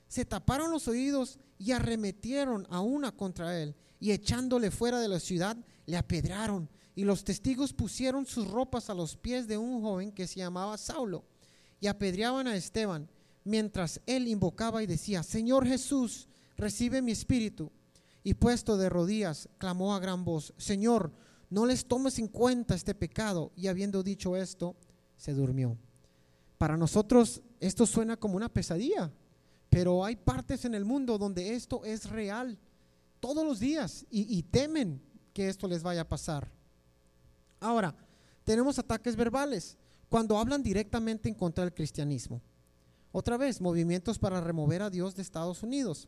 [0.09, 5.21] Se taparon los oídos y arremetieron a una contra él y echándole fuera de la
[5.21, 6.69] ciudad, le apedraron.
[6.93, 10.77] Y los testigos pusieron sus ropas a los pies de un joven que se llamaba
[10.77, 11.23] Saulo
[11.79, 13.09] y apedreaban a Esteban
[13.43, 17.71] mientras él invocaba y decía, Señor Jesús, recibe mi espíritu.
[18.23, 21.13] Y puesto de rodillas, clamó a gran voz, Señor,
[21.49, 23.53] no les tomes en cuenta este pecado.
[23.55, 24.75] Y habiendo dicho esto,
[25.15, 25.77] se durmió.
[26.57, 29.11] Para nosotros esto suena como una pesadilla,
[29.69, 32.59] pero hay partes en el mundo donde esto es real
[33.19, 35.01] todos los días y, temen
[35.33, 36.51] que esto les vaya a pasar.
[37.59, 37.95] Ahora,
[38.43, 39.77] tenemos ataques verbales
[40.09, 42.41] cuando hablan directamente en contra del cristianismo.
[43.11, 46.07] Otra vez, movimientos para remover a Dios de Estados Unidos.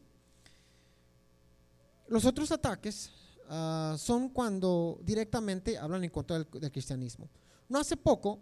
[2.08, 3.12] Los otros ataques
[3.52, 7.28] Ah, son cuando directamente hablan en contra del, cristianismo.
[7.68, 8.40] No hace poco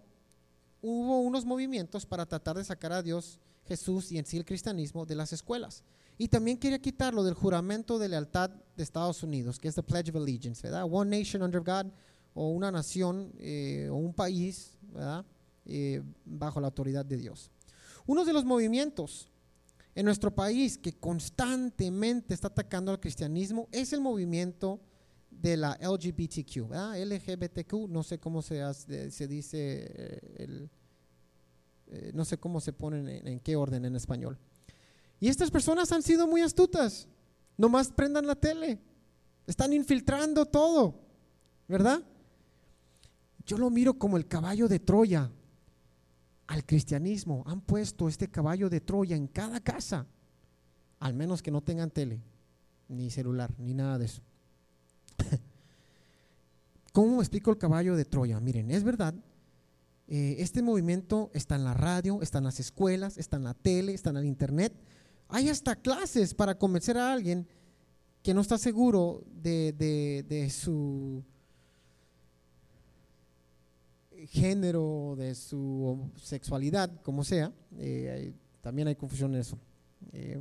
[0.82, 5.06] hubo unos movimientos para tratar de sacar a Dios, Jesús y en sí el cristianismo
[5.06, 5.86] de las escuelas.
[6.18, 10.10] Y también quería quitarlo del juramento de lealtad de Estados Unidos, que es the Pledge
[10.10, 10.86] of Allegiance, ¿verdad?
[10.92, 11.90] One nation under God,
[12.34, 15.26] o una nación eh, o un país, ¿verdad?
[15.70, 17.52] Eh, bajo la autoridad de Dios.
[18.06, 19.30] Uno de los movimientos
[19.96, 24.80] en nuestro país que constantemente está atacando al cristianismo es el movimiento
[25.30, 28.64] de la LGBTQ, LGBTQ, no sé cómo se,
[29.28, 30.70] dice, eh,
[31.88, 34.38] eh, no sé cómo se ponen en, en, qué orden en español.
[35.20, 37.10] Y estas personas han sido muy astutas,
[37.58, 38.80] nomás prendan la tele,
[39.46, 41.02] están infiltrando todo,
[41.68, 42.02] ¿verdad?
[43.48, 45.32] yo lo miro como el caballo de Troya
[46.48, 47.44] al cristianismo.
[47.46, 50.08] Han puesto este caballo de Troya en cada casa,
[51.00, 52.22] al menos que no tengan tele,
[52.88, 54.22] ni celular, ni nada de eso.
[56.94, 58.40] ¿Cómo explico el caballo de Troya?
[58.40, 59.14] Miren, es verdad,
[60.08, 63.94] eh, este movimiento está en la radio, está en las escuelas, está en la tele,
[63.94, 64.74] está en el internet.
[65.28, 67.48] Hay hasta clases para convencer a alguien
[68.24, 71.24] que no está seguro de, su
[74.26, 77.54] género, de su sexualidad, como sea.
[77.78, 79.58] Eh, también hay confusión en eso.
[80.12, 80.40] Eh,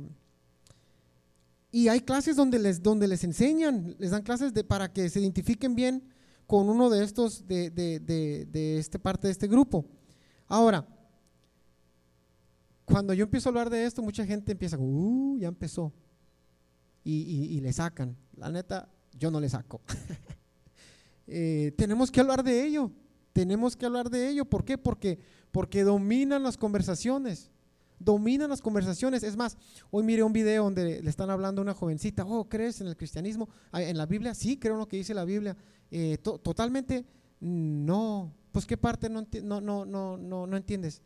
[1.71, 5.19] y hay clases donde les, donde les enseñan, les dan clases de, para que se
[5.19, 6.03] identifiquen bien
[6.45, 9.85] con uno de estos, de, de, de, este parte de este grupo.
[10.47, 10.87] Ahora,
[12.85, 15.93] cuando yo empiezo a hablar de esto, mucha gente empieza, uh, ya empezó.
[17.03, 18.17] Y, y, le sacan.
[18.35, 19.81] La neta, yo no le saco.
[21.29, 22.89] Eh, tenemos que hablar de ello.
[23.37, 24.45] Tenemos que hablar de ello.
[24.45, 24.79] ¿Por qué?
[24.79, 25.19] Porque,
[25.51, 27.51] porque dominan las conversaciones
[27.99, 29.21] dominan las conversaciones.
[29.21, 29.57] Es más,
[29.91, 32.97] hoy miré un video donde le están hablando a una jovencita, oh, ¿crees en el
[32.97, 33.47] cristianismo?
[33.73, 34.33] ¿En la Biblia?
[34.33, 35.55] Sí, creo en lo que dice la Biblia.
[35.91, 37.05] Eh, totalmente
[37.39, 38.33] no.
[38.51, 41.03] Pues qué parte no, no, no, no, no, no entiendes.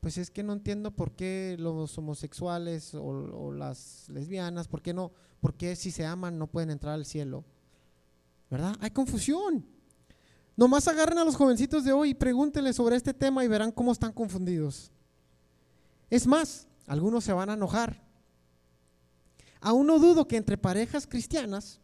[0.00, 5.12] Pues es que no entiendo por qué los homosexuales o, las lesbianas, por qué no,
[5.40, 7.44] por qué si se aman no pueden entrar al cielo.
[8.50, 8.76] ¿Verdad?
[8.80, 9.79] Hay confusión.
[10.60, 13.92] Nomás agarren a los jovencitos de hoy y pregúntenles sobre este tema y verán cómo
[13.92, 14.92] están confundidos.
[16.10, 18.06] Es más, algunos se van a enojar.
[19.62, 21.80] Aún no dudo que entre parejas cristianas,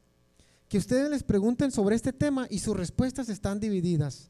[0.69, 4.29] que ustedes les pregunten sobre este tema y sus respuestas están divididas.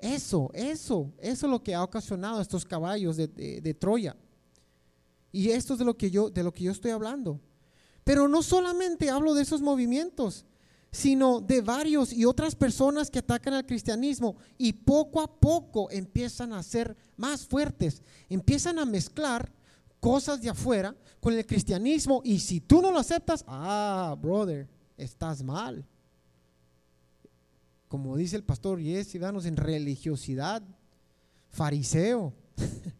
[0.00, 4.16] Eso, eso, eso es lo que ha ocasionado estos caballos de, Troya.
[5.30, 7.38] Y esto es de lo, que yo, de lo que yo estoy hablando.
[8.02, 10.46] Pero no solamente hablo de esos movimientos,
[10.90, 16.52] sino de varios y otras personas que atacan al cristianismo y poco a poco empiezan
[16.52, 19.52] a ser más fuertes, empiezan a mezclar
[20.00, 25.42] cosas de afuera con el cristianismo y si tú no lo aceptas, ah, brother, estás
[25.42, 25.84] mal.
[27.88, 30.62] Como dice el pastor Yes, danos en religiosidad,
[31.50, 32.32] fariseo.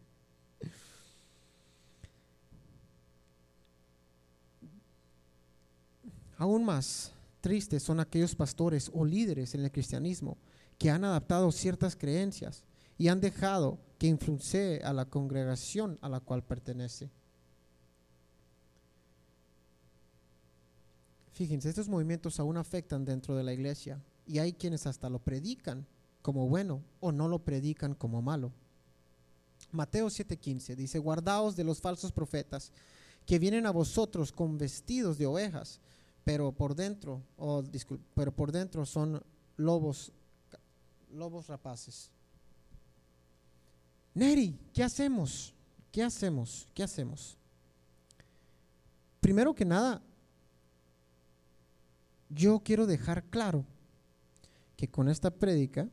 [6.37, 10.37] Aún más, tristes son aquellos pastores o líderes en el cristianismo
[10.77, 12.63] que han adaptado ciertas creencias
[12.97, 17.09] y han dejado que influencie a la congregación a la cual pertenece.
[21.33, 25.87] Fíjense, estos movimientos aún afectan dentro de la iglesia y hay quienes hasta lo predican
[26.21, 28.51] como bueno o no lo predican como malo.
[29.71, 32.71] Mateo 7:15 dice, guardaos de los falsos profetas
[33.25, 35.79] que vienen a vosotros con vestidos de ovejas,
[36.29, 37.23] pero por dentro,
[38.13, 39.19] pero por dentro son
[39.57, 40.11] lobos,
[41.11, 42.11] lobos rapaces.
[44.13, 45.55] Neri, ¿qué hacemos?
[45.91, 46.67] ¿Qué hacemos?
[46.75, 47.35] ¿Qué hacemos?
[49.19, 50.03] Primero que nada,
[52.29, 53.65] yo quiero dejar claro
[54.77, 55.89] que con esta prédica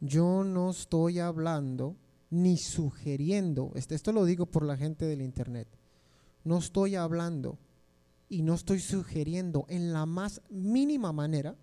[0.00, 1.94] yo no estoy hablando
[2.30, 5.68] ni sugiriendo, esto lo digo por la gente del internet,
[6.42, 7.60] no estoy hablando
[8.28, 11.56] y no estoy sugiriendo en la más mínima manera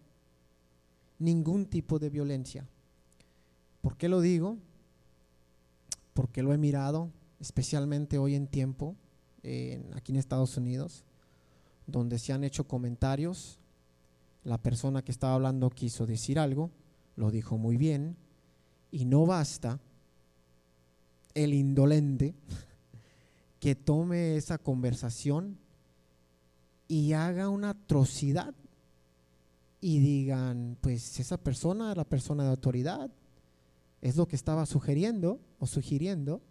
[1.20, 2.68] ningún tipo de violencia.
[3.82, 4.58] ¿Por qué lo digo?
[6.14, 8.96] Porque lo he mirado, especialmente hoy en tiempo,
[9.94, 11.04] aquí en Estados Unidos,
[11.86, 13.60] donde se han hecho comentarios.
[14.44, 16.72] La persona que estaba hablando quiso decir algo,
[17.16, 18.16] lo dijo muy bien,
[18.92, 19.80] y no basta
[21.34, 22.36] el indolente
[23.60, 25.58] que tome esa conversación
[26.88, 28.54] y haga una atrocidad
[29.82, 33.12] y digan, pues esa persona, la persona de autoridad,
[34.02, 36.42] es lo que estaba sugiriendo o sugiriendo.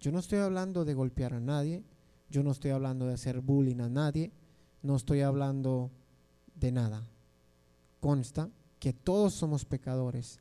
[0.00, 1.84] Yo no estoy hablando de golpear a nadie,
[2.30, 4.30] yo no estoy hablando de hacer bullying a nadie,
[4.82, 5.90] no estoy hablando
[6.54, 7.08] de nada.
[8.00, 10.40] Consta que todos somos pecadores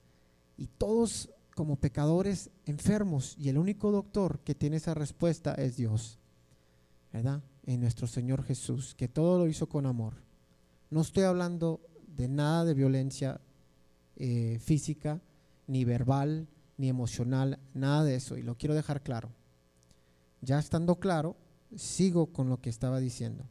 [0.57, 6.19] y todos como pecadores enfermos y el único doctor que tiene esa respuesta es Dios.
[7.11, 7.41] ¿Verdad?
[7.67, 10.15] En nuestro Señor Jesús, que todo lo hizo con amor.
[10.89, 13.41] No estoy hablando de nada de violencia
[14.15, 15.21] eh, física,
[15.67, 19.31] ni verbal, ni emocional, nada de eso, y lo quiero dejar claro.
[20.41, 21.35] Ya estando claro,
[21.75, 23.45] sigo con lo que estaba diciendo.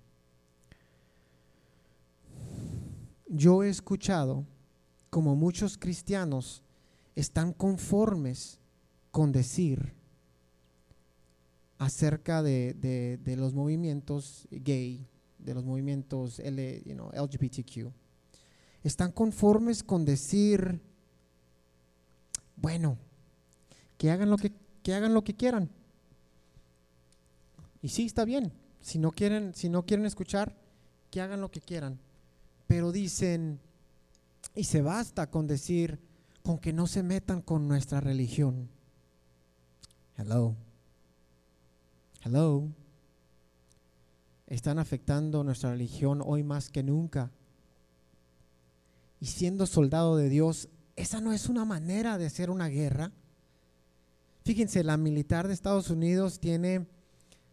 [3.29, 4.47] Yo he escuchado
[5.11, 6.63] como muchos cristianos
[7.15, 8.61] están conformes
[9.11, 9.95] con decir
[11.79, 15.07] acerca de, los movimientos gay,
[15.39, 17.93] de los movimientos LGBTQ.
[18.83, 20.81] Están conformes con decir,
[22.57, 22.97] bueno,
[23.99, 25.71] que hagan lo que, que hagan lo que quieran.
[27.83, 28.53] Y sí, está bien.
[28.81, 30.57] Si no quieren, si no quieren escuchar,
[31.11, 31.99] que hagan lo que quieran.
[32.67, 33.61] Pero dicen,
[34.55, 35.99] y se basta con decir,
[36.43, 38.69] con que no se metan con nuestra religión.
[40.17, 40.57] Hello.
[42.25, 42.69] Hello.
[44.47, 47.31] Están afectando nuestra religión hoy más que nunca.
[49.21, 53.13] Y siendo soldado de Dios, esa no es una manera de hacer una guerra.
[54.45, 56.87] Fíjense, la militar de Estados Unidos tiene,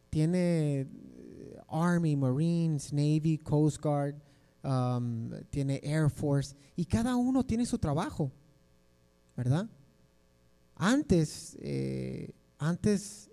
[0.10, 4.15] tiene eh, Army, Marines, Navy, Coast Guard,
[4.63, 8.32] um, tiene Air Force, y cada uno tiene su trabajo,
[9.36, 9.67] ¿verdad?
[10.76, 13.32] Antes, eh, antes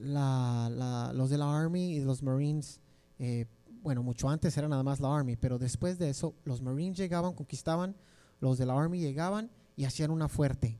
[0.00, 2.80] los de la Army y los Marines,
[3.18, 3.46] eh,
[3.82, 7.34] bueno, mucho antes era nada más la Army, pero después de eso los Marines llegaban,
[7.34, 7.94] conquistaban,
[8.40, 10.78] los de la Army llegaban y hacían una fuerte.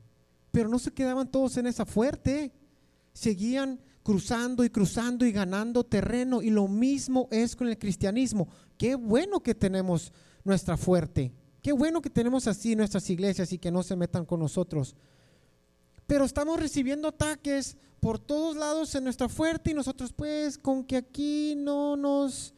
[0.51, 2.51] Pero no se quedaban todos en esa fuerte,
[3.13, 6.41] seguían cruzando y cruzando y ganando terreno.
[6.41, 8.47] Y lo mismo es con el cristianismo.
[8.77, 10.11] Qué bueno que tenemos
[10.43, 11.31] nuestra fuerte.
[11.61, 14.95] Qué bueno que tenemos así nuestras iglesias y que no se metan con nosotros.
[16.11, 20.97] Pero estamos recibiendo ataques por todos lados en nuestra fuerte y nosotros pues con que
[20.97, 22.53] aquí no nos,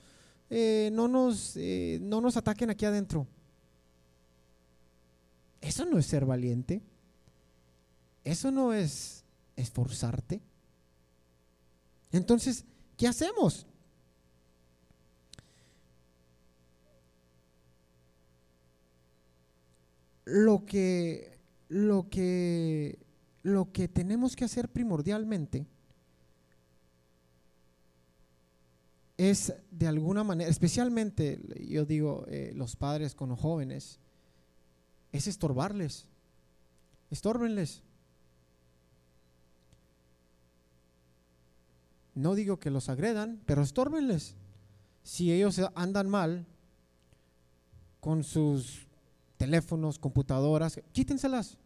[0.49, 3.27] eh, no nos, eh, no nos ataquen aquí adentro.
[5.61, 6.81] Eso no es ser valiente.
[8.23, 9.23] Eso no es
[9.55, 10.41] esforzarte.
[12.11, 12.65] Entonces,
[12.97, 13.67] ¿qué hacemos?
[20.25, 21.37] Lo que,
[21.69, 23.02] lo que,
[23.43, 25.67] lo que tenemos que hacer primordialmente
[29.17, 33.99] es de alguna manera, especialmente yo digo eh, los padres con los jóvenes,
[35.11, 36.07] es estorbarles,
[37.11, 37.83] estórbenles.
[42.15, 44.35] No digo que los agredan, pero estórbenles.
[45.03, 46.45] Si ellos andan mal
[47.99, 48.87] con sus
[49.37, 51.57] teléfonos, computadoras, quítenselas.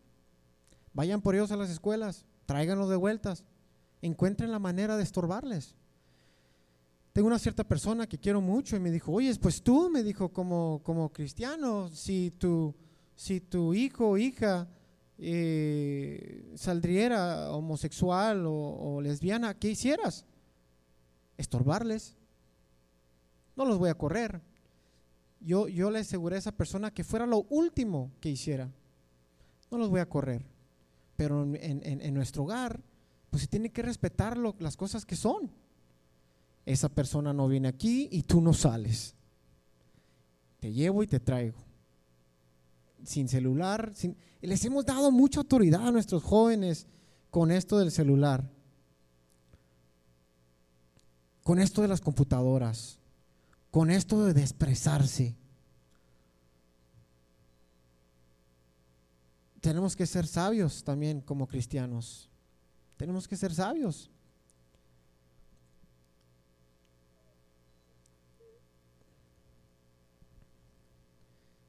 [0.97, 3.43] Vayan por ellos a las escuelas, tráiganlos de vueltas.
[4.01, 5.75] Encuentren la manera de estorbarles.
[7.13, 10.29] Tengo una cierta persona que quiero mucho y me dijo, oye, pues tú, me dijo,
[10.29, 12.73] como, como cristiano, si tu,
[13.15, 14.67] si tu hijo o hija
[15.19, 20.25] eh, saldría homosexual o lesbiana, ¿qué hicieras?
[21.37, 22.15] estorbarles.
[23.55, 24.41] No los voy a correr.
[25.41, 28.71] Yo, yo le aseguré a esa persona que fuera lo último que hiciera.
[29.69, 30.56] No los voy a correr.
[31.17, 32.81] Pero en, nuestro hogar,
[33.29, 35.51] pues se tiene que respetar las cosas que son.
[36.65, 39.13] Esa persona no viene aquí y tú no sales.
[40.61, 41.57] Te llevo y te traigo.
[43.03, 43.91] Sin celular.
[43.93, 46.87] Sin, les hemos dado mucha autoridad a nuestros jóvenes
[47.29, 48.49] con esto del celular
[51.47, 52.99] con esto de las computadoras,
[53.71, 55.37] con esto de expresarse.
[59.67, 62.29] Tenemos que ser sabios también como cristianos.
[62.95, 64.09] Tenemos que ser sabios.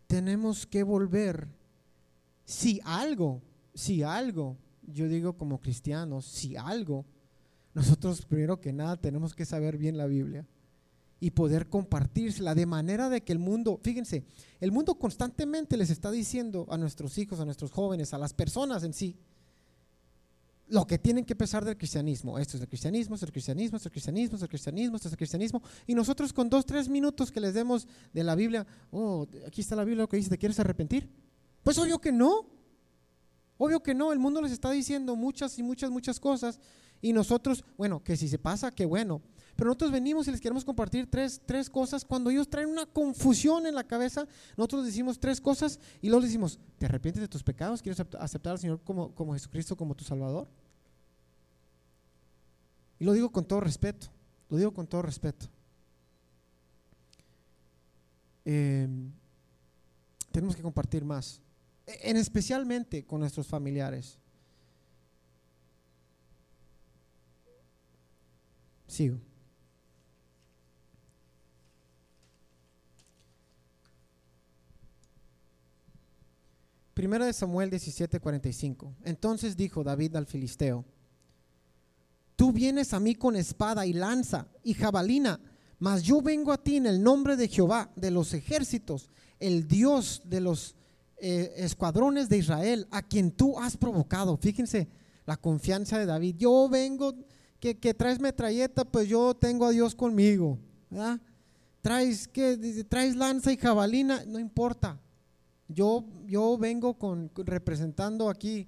[0.07, 1.49] Tenemos que volver,
[2.45, 3.43] si algo,
[3.75, 7.05] si algo, yo digo como cristianos, si algo
[7.75, 10.47] nosotros primero que nada tenemos que saber bien la Biblia
[11.21, 14.25] y poder compartírsela de manera de que el mundo, fíjense,
[14.61, 18.85] el mundo constantemente les está diciendo a nuestros hijos, a nuestros jóvenes, a las personas
[18.85, 19.17] en sí,
[20.69, 22.39] lo que tienen que pensar del cristianismo.
[22.39, 24.49] Esto es el cristianismo, esto es el cristianismo, esto es el cristianismo, esto es el
[24.49, 25.63] cristianismo, esto es el cristianismo.
[25.87, 29.75] Y nosotros con dos, tres minutos que les demos de la Biblia, oh, aquí está
[29.75, 31.09] la Biblia lo que dice, ¿te quieres arrepentir?
[31.63, 32.47] Pues obvio que no.
[33.57, 36.61] Obvio que no, el mundo les está diciendo muchas y muchas, muchas cosas
[37.01, 39.23] y nosotros, bueno, que si se pasa, qué bueno.
[39.59, 42.05] Pero nosotros venimos y les queremos compartir tres, tres cosas.
[42.05, 44.25] Cuando ellos traen una confusión en la cabeza,
[44.57, 47.83] nosotros decimos tres cosas y luego decimos, ¿te arrepientes de tus pecados?
[47.83, 50.47] ¿Quieres aceptar al Señor como, como Jesucristo, como tu Salvador?
[53.01, 54.07] Y lo digo con todo respeto,
[54.49, 55.49] lo digo con todo respeto.
[58.45, 59.11] Em,
[60.31, 61.43] tenemos que compartir más,
[61.85, 64.21] en especialmente con nuestros familiares.
[68.87, 69.28] Sigo.
[76.99, 78.93] Primera de Samuel 17:45.
[79.05, 80.85] Entonces dijo David al filisteo,
[82.35, 85.39] tú vienes a mí con espada y lanza y jabalina,
[85.79, 90.23] mas yo vengo a ti en el nombre de Jehová, de los ejércitos, el Dios
[90.25, 90.75] de los
[91.19, 94.37] eh, escuadrones de Israel, a quien tú has provocado.
[94.37, 94.89] Fíjense
[95.25, 96.35] la confianza de David.
[96.37, 97.15] Yo vengo,
[97.61, 100.59] que, que traes metralleta, pues yo tengo a Dios conmigo.
[101.81, 105.01] Traes, que traes lanza y jabalina, no importa.
[105.69, 108.67] Yo, yo vengo con, representando aquí,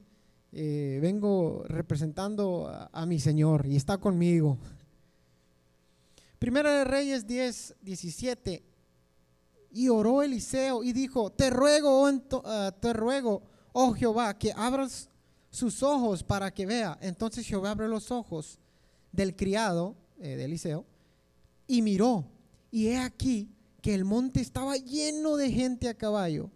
[0.53, 4.59] eh, vengo representando a, mi Señor y está conmigo.
[6.38, 8.62] Primera de Reyes 10, 17.
[9.72, 13.42] Y oró Eliseo y dijo, te ruego, oh, ah, te ruego,
[13.72, 15.09] oh Jehová, que abras
[15.48, 16.98] sus ojos para que vea.
[17.01, 18.59] Entonces Jehová abrió los ojos
[19.11, 20.84] del criado eh, de Eliseo
[21.66, 22.26] y miró.
[22.70, 26.51] Y he aquí que el monte estaba lleno de gente a caballo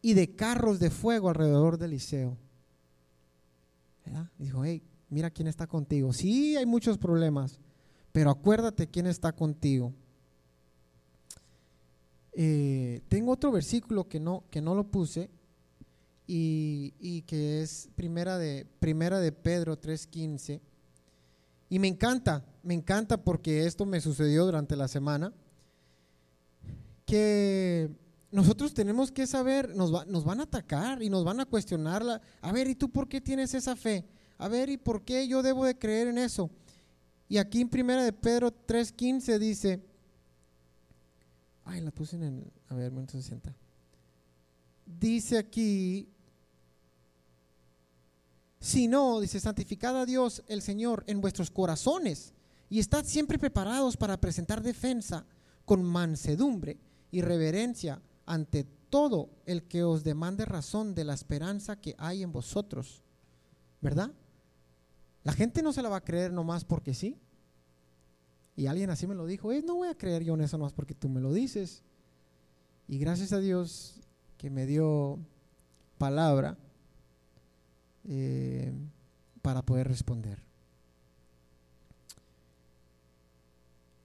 [0.00, 2.36] y de carros de fuego alrededor de Eliseo.
[4.38, 6.12] Dijo, hey, mira quién está contigo.
[6.12, 7.58] Sí, hay muchos problemas,
[8.12, 9.92] pero acuérdate quién está contigo.
[12.32, 15.28] Eh, tengo otro versículo que no, que no lo puse
[16.26, 20.60] y, que es primera de, primera de Pedro 3.15.
[21.70, 25.32] Y me encanta, me encanta porque esto me sucedió durante la semana,
[27.04, 27.90] que
[28.30, 32.02] nosotros tenemos que saber, nos, nos van a atacar y nos van a cuestionar.
[32.40, 34.04] a ver, ¿y tú por qué tienes esa fe?
[34.36, 36.50] A ver, ¿y por qué yo debo de creer en eso?
[37.28, 39.82] Y aquí en primera de Pedro 3.15 dice,
[41.68, 42.52] Ay, la puse en el.
[42.68, 43.54] A ver, se sienta.
[44.86, 46.08] Dice aquí.
[48.58, 52.32] Si no, dice, santificad a Dios el Señor en vuestros corazones
[52.68, 55.24] y estad siempre preparados para presentar defensa
[55.64, 56.78] con mansedumbre
[57.12, 62.32] y reverencia ante todo el que os demande razón de la esperanza que hay en
[62.32, 63.02] vosotros.
[63.80, 64.12] ¿Verdad?
[65.24, 67.18] La gente no se la va a creer nomás porque sí.
[68.56, 70.94] Y alguien así me lo dijo, no voy a creer yo en eso más porque
[70.94, 71.82] tú me lo dices.
[72.86, 74.00] Y gracias a Dios
[74.36, 75.18] que me dio
[75.96, 76.56] palabra
[78.04, 78.72] eh,
[79.42, 80.42] para poder responder.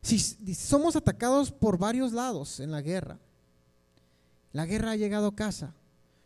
[0.01, 0.19] Si,
[0.53, 3.19] somos atacados por varios lados en la guerra,
[4.53, 5.73] la guerra ha llegado a casa,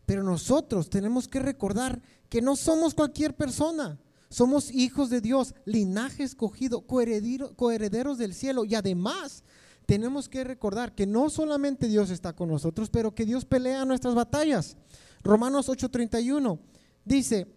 [0.06, 4.00] pero nosotros tenemos que recordar que no somos cualquier persona.
[4.30, 8.66] Somos hijos de Dios, linaje escogido, coherederos del cielo.
[8.66, 9.44] Y además
[9.86, 14.14] tenemos que recordar que no solamente Dios está con nosotros, pero que Dios pelea nuestras
[14.14, 14.76] batallas.
[15.24, 16.60] Romanos 8:31
[17.06, 17.48] dice,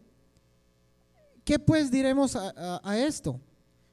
[1.44, 3.40] ¿qué pues diremos a, a esto?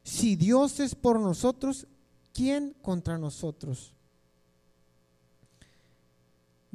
[0.03, 1.87] Si Dios es por nosotros,
[2.31, 3.96] ¿quién contra nosotros?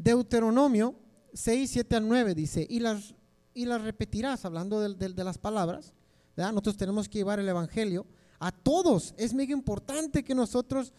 [0.03, 0.97] Deuteronomio
[1.35, 3.15] 6, 7 al 9 dice, y las
[3.55, 5.93] y las repetirás, hablando de, las palabras.
[6.37, 8.07] Nosotros tenemos que llevar el Evangelio
[8.39, 9.15] a todos.
[9.17, 10.93] Es muy importante que nosotros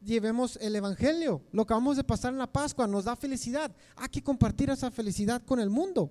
[0.00, 1.42] llevemos el Evangelio.
[1.52, 3.74] Lo que vamos de pasar en la Pascua nos da felicidad.
[3.96, 6.10] Hay que compartir esa felicidad con el mundo.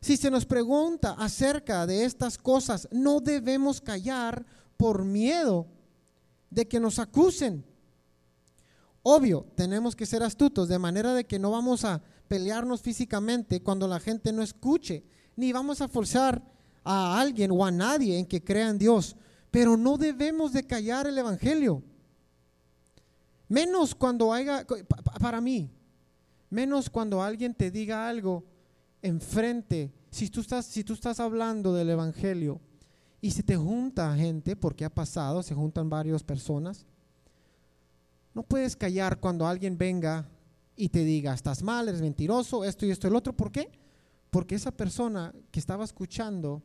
[0.00, 4.44] Si se nos pregunta acerca de estas cosas, no debemos callar
[4.76, 5.66] por miedo
[6.50, 7.64] de que nos acusen.
[9.08, 13.86] Obvio, tenemos que ser astutos de manera de que no vamos a pelearnos físicamente cuando
[13.86, 15.04] la gente no escuche,
[15.36, 16.42] ni vamos a forzar
[16.82, 19.14] a alguien o a nadie en que crea en Dios,
[19.52, 21.84] pero no debemos de callar el Evangelio.
[23.46, 24.66] Menos cuando haya,
[25.20, 25.70] para mí,
[26.50, 28.42] menos cuando alguien te diga algo
[29.02, 32.60] enfrente, si tú estás, si tú estás hablando del Evangelio
[33.20, 36.86] y se te junta gente, porque ha pasado, se juntan varias personas,
[38.36, 40.28] no puedes callar cuando alguien venga
[40.76, 43.32] y te diga, estás mal, eres mentiroso, esto y esto y el otro.
[43.32, 43.72] ¿Por qué?
[44.28, 46.62] Porque esa persona que estaba escuchando,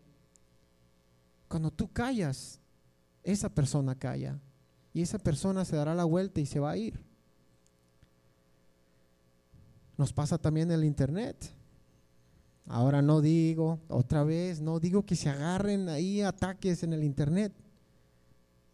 [1.47, 2.59] cuando tú callas,
[3.23, 4.37] esa persona calla.
[4.93, 7.01] Y esa persona se dará la vuelta y se va a ir.
[9.95, 11.53] Nos pasa también en el Internet.
[12.65, 17.53] Ahora no digo, otra vez, no digo que se agarren ahí ataques en el Internet.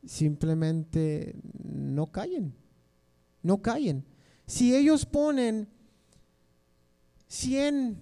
[0.04, 2.56] Simplemente no callen,
[3.48, 4.06] no callen.
[4.46, 5.68] Si ellos ponen
[7.28, 7.98] 100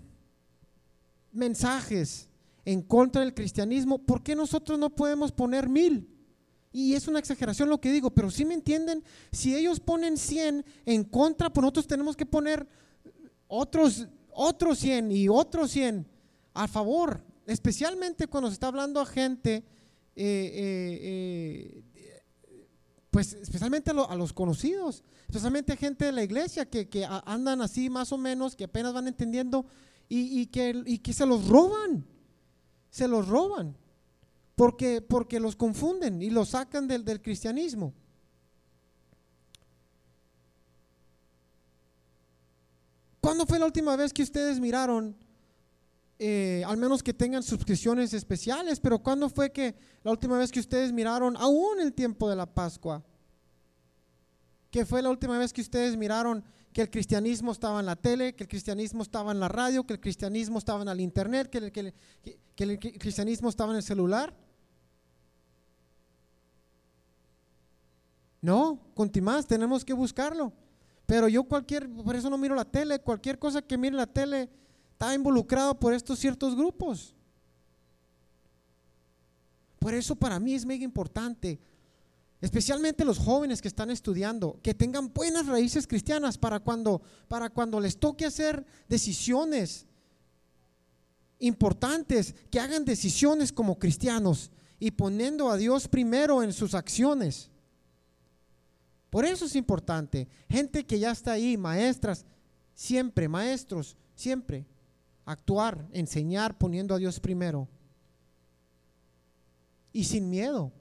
[1.31, 2.27] mensajes
[2.65, 6.09] en contra del cristianismo, ¿por qué nosotros no podemos poner mil?
[6.71, 10.65] Y es una exageración lo que digo, pero si me entienden, si ellos ponen 100
[10.85, 12.67] en contra, pues nosotros tenemos que poner
[13.47, 16.05] otros, otros 100 y otros 100
[16.53, 19.63] a favor, especialmente cuando se está hablando a gente, eh,
[20.15, 21.83] eh, eh,
[23.15, 28.17] pues especialmente a los conocidos especialmente gente de la iglesia que, andan así más o
[28.17, 29.65] menos, que apenas van entendiendo
[30.09, 32.05] y, que, que se los roban,
[32.89, 33.77] se los roban,
[34.55, 37.93] porque, porque los confunden y los sacan del, del cristianismo.
[43.21, 45.15] ¿Cuándo fue la última vez que ustedes miraron,
[46.17, 50.61] eh, al menos que tengan suscripciones especiales, pero cuándo fue que la última vez que
[50.61, 53.03] ustedes miraron, aún el tiempo de la Pascua?
[54.71, 58.35] ¿Qué fue la última vez que ustedes miraron que el cristianismo estaba en la tele,
[58.35, 61.57] que el cristianismo estaba en la radio, que el cristianismo estaba en el internet, que
[62.63, 64.33] el, cristianismo estaba en el celular?
[68.41, 70.53] No, continuamos, tenemos que buscarlo.
[71.05, 74.49] Pero yo cualquier, por eso no miro la tele, cualquier cosa que mire la tele
[74.95, 77.13] está involucrado por estos ciertos grupos.
[79.77, 81.59] Por eso para mí es mega importante,
[82.39, 87.81] especialmente los jóvenes que están estudiando, que tengan buenas raíces cristianas para cuando, para cuando
[87.81, 89.85] les toque hacer decisiones
[91.39, 97.51] importantes, que hagan decisiones como cristianos y poniendo a Dios primero en sus acciones.
[99.09, 100.29] Por eso es importante.
[100.49, 102.25] Gente que ya está ahí, maestras,
[102.73, 104.65] siempre, maestros, siempre.
[105.25, 107.67] Actuar, enseñar poniendo a Dios primero.
[109.91, 110.71] Y sin miedo.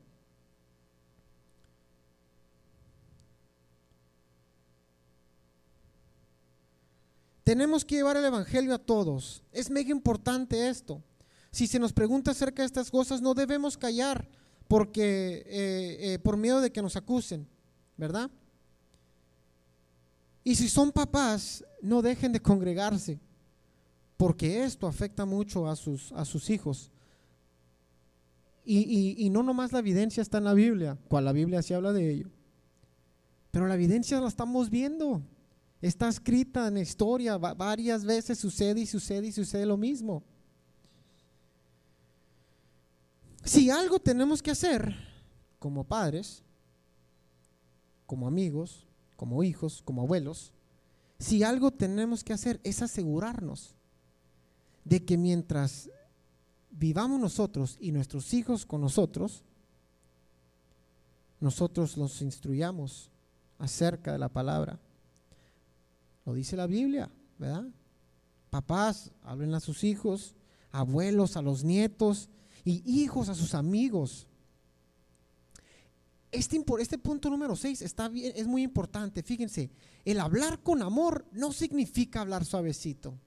[7.43, 9.43] Tenemos que llevar el Evangelio a todos.
[9.53, 11.03] Es mega importante esto.
[11.51, 14.29] Si se nos pregunta acerca de estas cosas, no debemos callar
[14.67, 17.47] porque eh, eh, por miedo de que nos acusen.
[17.97, 18.31] ¿verdad?
[20.43, 23.19] Y si son papás, no dejen de congregarse,
[24.25, 26.91] porque esto afecta mucho a sus, a sus hijos.
[28.65, 32.11] Y, no nomás la evidencia está en la Biblia, cual la Biblia sí habla de
[32.11, 32.31] ello,
[33.51, 35.21] pero la evidencia la estamos viendo.
[35.83, 40.23] Está escrita en la historia, varias veces sucede y sucede y sucede lo mismo.
[43.45, 44.91] Si algo tenemos que hacer
[45.59, 46.43] como padres,
[48.07, 50.55] como amigos, como hijos, como abuelos,
[51.19, 53.77] si algo tenemos que hacer es asegurarnos
[54.85, 55.91] de que mientras
[56.71, 59.43] vivamos nosotros y nuestros hijos con nosotros,
[61.41, 63.11] nosotros los instruyamos
[63.59, 64.79] acerca de la palabra.
[66.25, 67.67] Lo dice la Biblia, ¿verdad?
[68.51, 70.35] Papás, hablen a sus hijos,
[70.71, 72.29] abuelos a los nietos
[72.65, 74.27] y hijos a sus amigos.
[76.31, 79.23] Este, este punto número 6 está bien, es muy importante.
[79.23, 79.71] Fíjense,
[80.05, 83.19] el hablar con amor no significa hablar suavecito.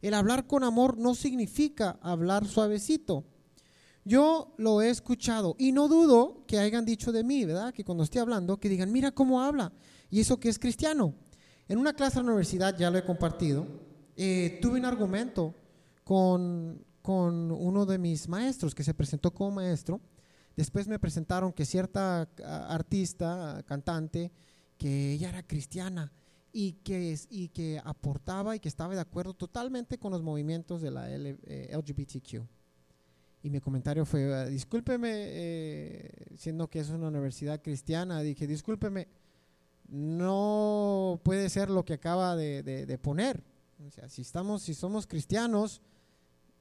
[0.00, 3.24] El hablar con amor no significa hablar suavecito.
[4.04, 7.72] Yo lo he escuchado y no dudo que hayan dicho de mí, ¿verdad?
[7.74, 9.72] Que cuando esté hablando, que digan, mira cómo habla.
[10.08, 11.14] Y eso que es cristiano.
[11.68, 13.66] En una clase de la universidad, ya lo he compartido,
[14.16, 15.54] eh, tuve un argumento
[16.02, 20.00] con, con uno de mis maestros que se presentó como maestro
[20.56, 22.28] Después me presentaron que cierta
[22.68, 24.30] artista, cantante,
[24.76, 26.12] que ella era cristiana
[26.52, 30.90] y que, y que aportaba y que estaba de acuerdo totalmente con los movimientos de
[30.90, 32.34] la LGBTQ.
[32.34, 32.46] Eh,
[33.42, 39.08] y mi comentario fue, ah, discúlpeme, eh, siendo que es una universidad cristiana, dije, discúlpeme,
[39.88, 43.42] no puede ser lo que acaba de, de poner.
[43.86, 45.80] O sea, si, estamos, si somos cristianos,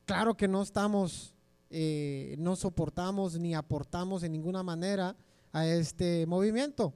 [0.06, 1.36] claro que no estamos
[1.72, 5.16] eh, no soportamos ni aportamos en ninguna manera
[5.52, 6.94] a este movimiento.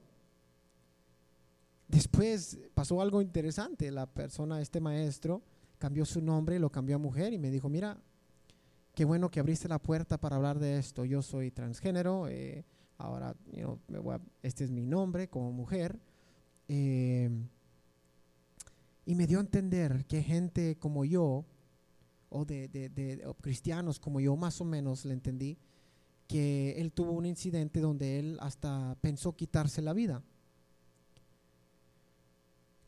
[1.94, 5.44] Después pasó algo interesante, la persona, este maestro,
[5.78, 8.02] cambió su nombre, lo cambió a mujer y me dijo, mira,
[8.96, 12.64] qué bueno que abriste la puerta para hablar de esto, yo soy transgénero, eh,
[12.98, 13.36] ahora
[14.42, 16.00] este es mi nombre como mujer.
[16.66, 17.30] Eh,
[19.06, 21.44] y me dio a entender que gente como yo,
[22.28, 25.58] o de, cristianos como yo más o menos le entendí,
[26.26, 30.24] que él tuvo un incidente donde él hasta pensó quitarse la vida.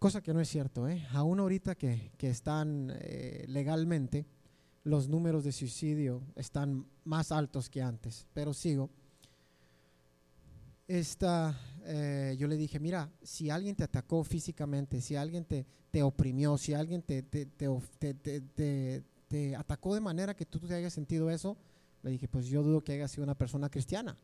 [0.06, 1.04] Cosa que no es cierto, ¿eh?
[1.10, 4.24] Aún ahorita que, están eh, legalmente,
[4.84, 8.88] los números de suicidio están más altos que antes, pero sigo.
[10.86, 16.04] Esta, eh, yo le dije, mira, si alguien te atacó físicamente, si alguien te, te
[16.04, 21.30] oprimió, si alguien te, te, te te atacó de manera que tú te hayas sentido
[21.30, 21.56] eso,
[22.04, 24.16] le dije, pues yo dudo que haya sido una persona cristiana.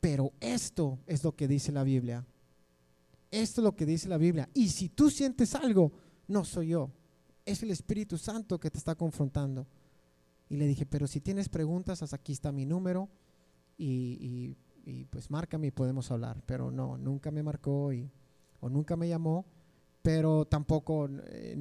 [0.00, 2.26] Pero esto es lo que dice la Biblia.
[3.30, 4.48] Esto es lo que dice la Biblia.
[4.54, 5.92] Y si tú sientes algo,
[6.28, 6.90] no soy yo.
[7.44, 9.66] Es el Espíritu Santo que te está confrontando.
[10.48, 13.08] Y le dije, pero si tienes preguntas, hasta aquí está mi número
[13.76, 14.56] y,
[15.10, 16.42] pues márcame y podemos hablar.
[16.46, 18.10] Pero no, nunca me marcó y,
[18.60, 19.44] o nunca me llamó
[20.06, 21.56] pero tampoco eh,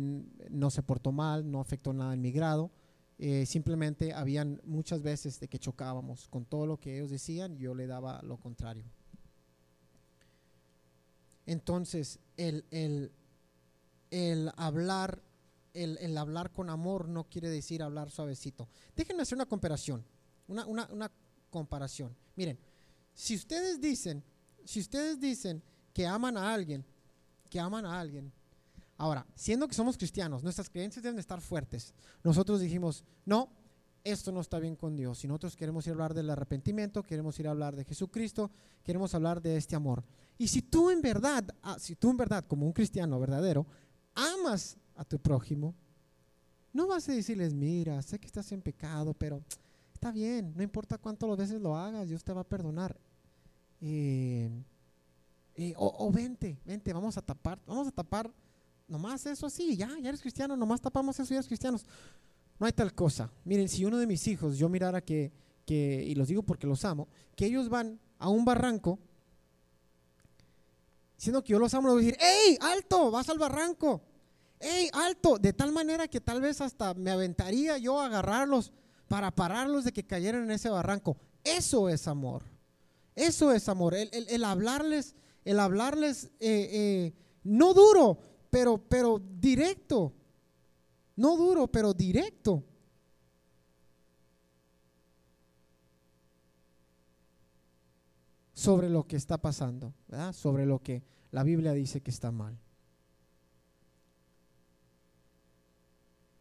[0.52, 2.70] no se portó mal, no afectó nada en mi grado.
[3.18, 7.74] Eh, simplemente habían muchas veces de que chocábamos con todo lo que ellos decían, yo
[7.74, 8.84] le daba lo contrario.
[11.46, 12.66] Entonces, el,
[14.12, 15.22] el hablar,
[15.74, 18.68] el, el hablar con amor no quiere decir hablar suavecito.
[18.96, 20.06] Déjenme hacer una comparación,
[20.48, 21.12] una, una,
[21.50, 22.16] comparación.
[22.36, 22.58] Miren,
[23.14, 24.24] si ustedes dicen,
[24.64, 25.62] si ustedes dicen
[25.94, 26.84] que aman a alguien,
[27.50, 28.32] que aman a alguien,
[28.98, 31.94] ahora, siendo que somos cristianos, nuestras creencias deben estar fuertes.
[32.24, 33.50] Nosotros dijimos, no,
[34.04, 35.20] esto no está bien con Dios.
[35.20, 38.52] Si nosotros queremos ir a hablar del arrepentimiento, queremos ir a hablar de Jesucristo,
[38.84, 40.04] queremos hablar de este amor.
[40.38, 43.66] Y si tú en verdad, ah, si tú en verdad, como un cristiano verdadero,
[44.14, 45.74] amas a tu prójimo,
[46.74, 49.42] no vas a decirles, mira, sé que estás en pecado, pero
[49.94, 52.98] está bien, no importa cuántas veces lo hagas, Dios te va a perdonar.
[53.80, 54.50] Eh,
[55.56, 58.30] eh, o, vente, vente, vamos a tapar, vamos a tapar
[58.90, 61.86] nomás eso así, ya, ya eres cristiano, nomás tapamos eso y eres cristianos.
[62.60, 63.32] No hay tal cosa.
[63.46, 65.32] Miren, si uno de mis hijos, yo mirara que,
[65.66, 69.00] que, y los digo porque los amo, que ellos van a un barranco,
[71.18, 73.12] siendo que yo los amo, voy a decir, ¡Ey, alto!
[73.12, 74.02] Vas al barranco.
[74.60, 75.38] ¡Ey, alto!
[75.38, 78.72] De tal manera que tal vez hasta me aventaría yo a agarrarlos
[79.08, 81.18] para pararlos de que cayeran en ese barranco.
[81.44, 82.44] Eso es amor.
[83.16, 83.94] Eso es amor.
[83.94, 87.14] El, el, el hablarles, el hablarles eh, eh,
[87.44, 88.18] no duro,
[88.50, 90.14] pero, pero directo.
[91.16, 92.64] No duro, pero directo.
[98.56, 100.34] Sobre lo que está pasando, ¿verdad?
[100.34, 102.58] sobre lo que la Biblia dice que está mal.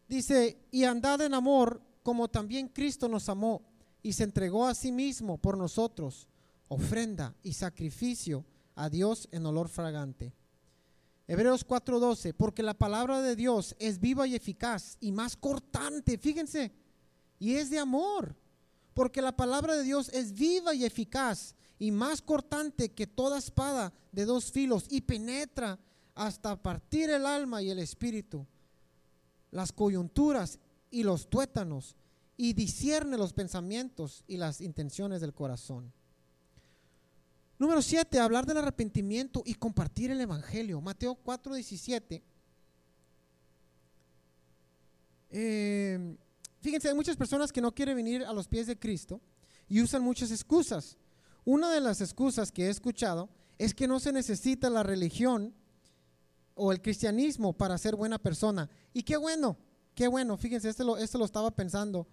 [0.09, 3.63] Dice, y andad en amor como también Cristo nos amó
[4.03, 6.29] y se entregó a sí mismo por nosotros,
[6.69, 8.45] ofrenda y sacrificio
[8.77, 10.33] a Dios en olor fragante.
[11.27, 16.71] Hebreos 4:12, porque la palabra de Dios es viva y eficaz y más cortante, fíjense,
[17.39, 18.37] y es de amor,
[18.93, 23.93] porque la palabra de Dios es viva y eficaz y más cortante que toda espada
[24.13, 25.79] de dos filos y penetra
[26.15, 28.47] hasta partir el alma y el espíritu,
[29.51, 30.59] las coyunturas
[30.91, 31.97] y los tuétanos,
[32.37, 35.93] y discierne los pensamientos y las intenciones del corazón.
[37.59, 40.81] Número 7, hablar del arrepentimiento y compartir el Evangelio.
[40.81, 42.23] Mateo 4, 17.
[45.31, 46.17] Eh,
[46.61, 49.21] fíjense, hay muchas personas que no quieren venir a los pies de Cristo
[49.69, 50.97] y usan muchas excusas.
[51.45, 53.29] Una de las excusas que he escuchado
[53.59, 55.55] es que no se necesita la religión
[56.55, 58.71] o el cristianismo para ser buena persona.
[58.93, 59.57] Y qué bueno,
[59.95, 62.07] qué bueno, fíjense, esto lo, estaba pensando.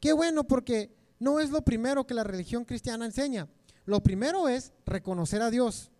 [0.00, 3.48] Qué bueno porque no es lo primero que la religión cristiana enseña.
[3.84, 5.90] Lo primero es reconocer a Dios.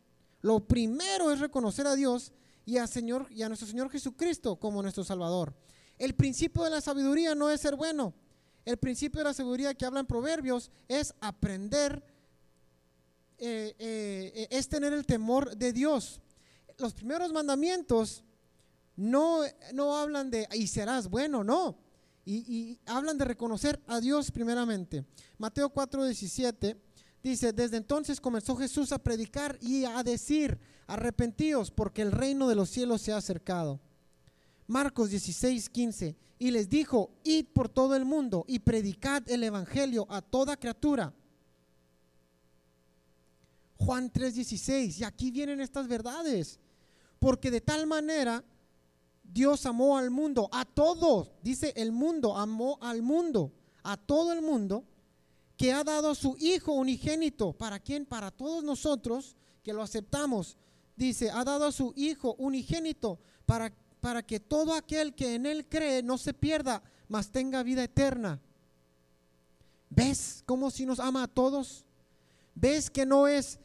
[0.43, 2.33] Lo primero es reconocer a Dios
[2.65, 5.55] y a, Señor, y a nuestro Señor Jesucristo como nuestro Salvador.
[5.99, 8.15] El principio de la sabiduría no es ser bueno.
[8.65, 12.05] El principio de la sabiduría que habla en Proverbios es aprender,
[13.39, 16.21] eh, eh, es tener el temor de Dios.
[16.79, 18.25] Los primeros mandamientos
[18.97, 19.41] no,
[19.73, 21.79] no hablan de y serás bueno, no.
[22.25, 25.05] Y, y hablan de reconocer a Dios primeramente.
[25.39, 26.87] Mateo 4, 17
[27.27, 32.55] Dice, desde entonces comenzó Jesús a predicar y a decir, arrepentíos porque el reino de
[32.55, 33.81] los cielos se ha acercado.
[34.69, 36.17] Marcos 16, 15.
[36.39, 41.13] Y les dijo, id por todo el mundo y predicad el Evangelio a toda criatura.
[43.87, 44.99] Juan 3, 16.
[44.99, 46.59] Y aquí vienen estas verdades.
[47.21, 48.45] Porque de tal manera
[49.23, 54.43] Dios amó al mundo, a todos, dice el mundo, amó al mundo, a todo el
[54.43, 54.85] mundo
[55.57, 57.53] que ha dado a su Hijo unigénito.
[57.53, 58.05] ¿Para quién?
[58.05, 60.57] Para todos nosotros que lo aceptamos.
[60.97, 65.67] Dice, ha dado a su Hijo unigénito para, para que todo aquel que en Él
[65.69, 68.41] cree no se pierda, mas tenga vida eterna.
[69.89, 71.85] ¿Ves cómo si nos ama a todos?
[72.55, 73.59] ¿Ves que no es,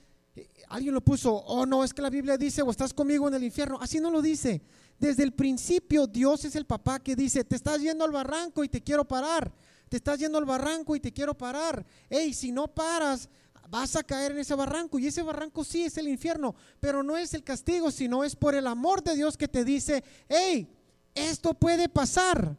[0.70, 3.44] alguien lo puso, oh no, es que la Biblia dice, o estás conmigo en el
[3.44, 3.78] infierno?
[3.82, 4.62] Así no lo dice.
[5.00, 8.70] Desde el principio Dios es el papá que dice, te estás yendo al barranco y
[8.70, 9.52] te quiero parar
[9.92, 11.86] te estás yendo al barranco y te quiero parar.
[12.10, 13.28] Hey, si no paras,
[13.70, 14.98] vas a caer en ese barranco.
[14.98, 18.56] Y ese barranco sí es el infierno, pero no es el castigo, sino es por
[18.56, 20.74] el amor de Dios que te dice, hey,
[21.14, 22.56] esto puede pasar.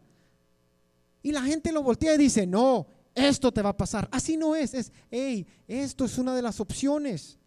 [1.23, 4.07] Y la gente lo voltea y dice, no, esto te va a pasar.
[4.13, 7.39] Así no es, es, hey, esto es una de las opciones.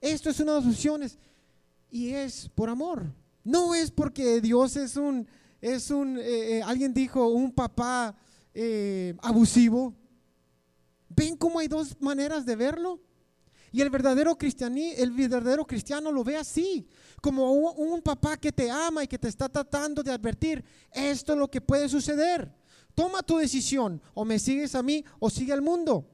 [0.00, 1.18] Esto es una de las opciones.
[1.90, 3.12] Y es por amor.
[3.44, 5.26] No es porque Dios es un,
[5.60, 8.16] es un, eh, eh, alguien dijo, un papá
[8.52, 9.94] eh, abusivo.
[11.08, 13.00] ¿Ven cómo hay dos maneras de verlo?
[13.72, 16.88] Y el verdadero, cristianí, el verdadero cristiano lo ve así,
[17.20, 21.32] como un, un, papá que te ama y que te está tratando de advertir, esto
[21.32, 22.50] es lo que puede suceder.
[22.94, 26.08] Toma tu decisión, o me sigues a mí o sigue al mundo.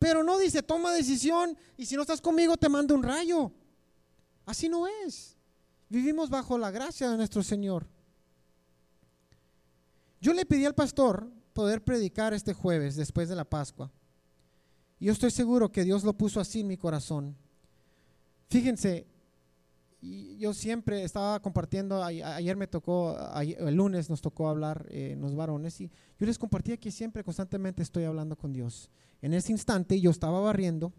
[0.00, 3.52] Pero no dice, toma decisión y si no estás conmigo te mando un rayo.
[4.46, 5.36] Así no es.
[5.90, 7.86] vivimos bajo la gracia de nuestro Señor.
[10.20, 13.92] Yo le pedí al pastor poder predicar este jueves después de la Pascua.
[14.98, 17.36] Yo estoy seguro que Dios lo puso así en mi corazón.
[18.48, 19.06] Fíjense,
[20.02, 25.78] yo siempre estaba compartiendo, ayer me tocó, el lunes nos tocó hablar eh, los varones
[25.80, 28.90] y yo les compartía que siempre constantemente estoy hablando con Dios.
[29.20, 30.92] En ese instante yo estaba barriendo,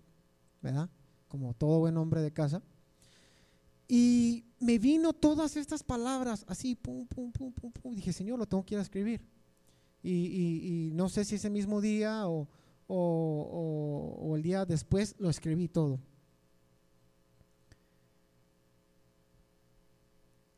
[0.62, 0.90] ¿verdad?
[1.28, 2.62] Como todo buen hombre de casa.
[3.88, 7.96] Y me vino todas estas palabras así, pum, pum, pum, pum, pum.
[7.96, 9.22] Dije, Señor, lo tengo que ir a escribir.
[10.04, 12.48] Y, no sé si ese mismo día o,
[12.88, 16.00] o el día después lo escribí todo.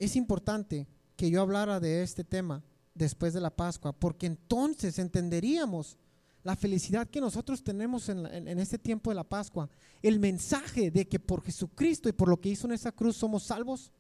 [0.04, 0.86] Es importante
[1.16, 2.62] que yo hablara de este tema
[2.94, 5.98] después de la Pascua, porque entonces entenderíamos
[6.44, 9.70] la felicidad que nosotros tenemos en, este tiempo de la Pascua,
[10.02, 13.44] el mensaje de que por Jesucristo y por lo que hizo en esa cruz somos
[13.44, 13.94] salvos,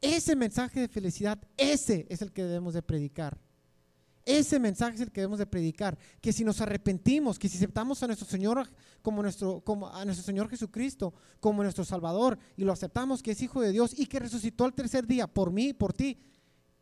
[0.00, 3.38] ese mensaje de felicidad, ese es el que debemos de predicar.
[4.28, 8.02] Ese mensaje es el que debemos de predicar, que si nos arrepentimos, que si aceptamos
[8.02, 8.68] a nuestro Señor
[9.00, 13.40] como nuestro como a nuestro Señor Jesucristo como nuestro Salvador y lo aceptamos que es
[13.40, 16.20] hijo de Dios y que resucitó al tercer día por mí, por ti,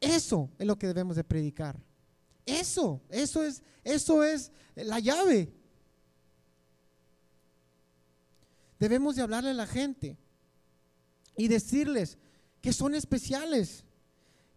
[0.00, 1.80] eso es lo que debemos de predicar.
[2.44, 5.54] Eso, eso es, eso es la llave.
[8.80, 10.18] Debemos de hablarle a la gente
[11.36, 12.18] y decirles
[12.60, 13.84] que son especiales,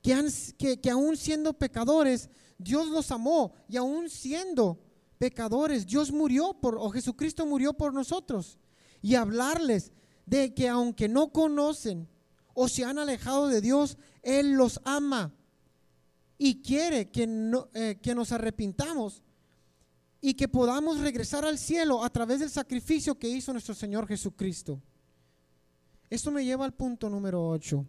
[0.01, 0.25] que, han,
[0.57, 4.78] que, que aún siendo pecadores, Dios los amó y aún siendo
[5.18, 8.60] pecadores, Dios murió por, o Jesucristo murió por nosotros.
[9.01, 9.91] Y hablarles
[10.26, 12.07] de que aunque no conocen
[12.53, 15.34] o se han alejado de Dios, Él los ama
[16.38, 17.28] y quiere que,
[17.74, 19.24] eh, que nos arrepintamos
[20.22, 24.82] y que podamos regresar al cielo a través del sacrificio que hizo nuestro Señor Jesucristo.
[26.10, 27.86] Esto me lleva al punto número 8.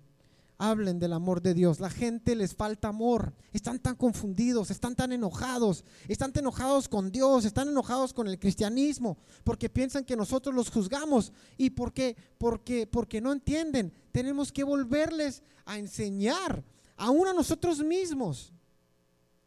[0.63, 1.81] Hablen del amor de Dios.
[1.81, 3.33] La gente les falta amor.
[3.51, 8.39] Están tan confundidos, están tan enojados, están tan enojados con Dios, están enojados con el
[8.39, 13.91] cristianismo, porque piensan que nosotros los juzgamos y porque, porque, porque no entienden.
[14.13, 16.63] Tenemos que volverles a enseñar
[16.99, 18.53] aún a nosotros mismos,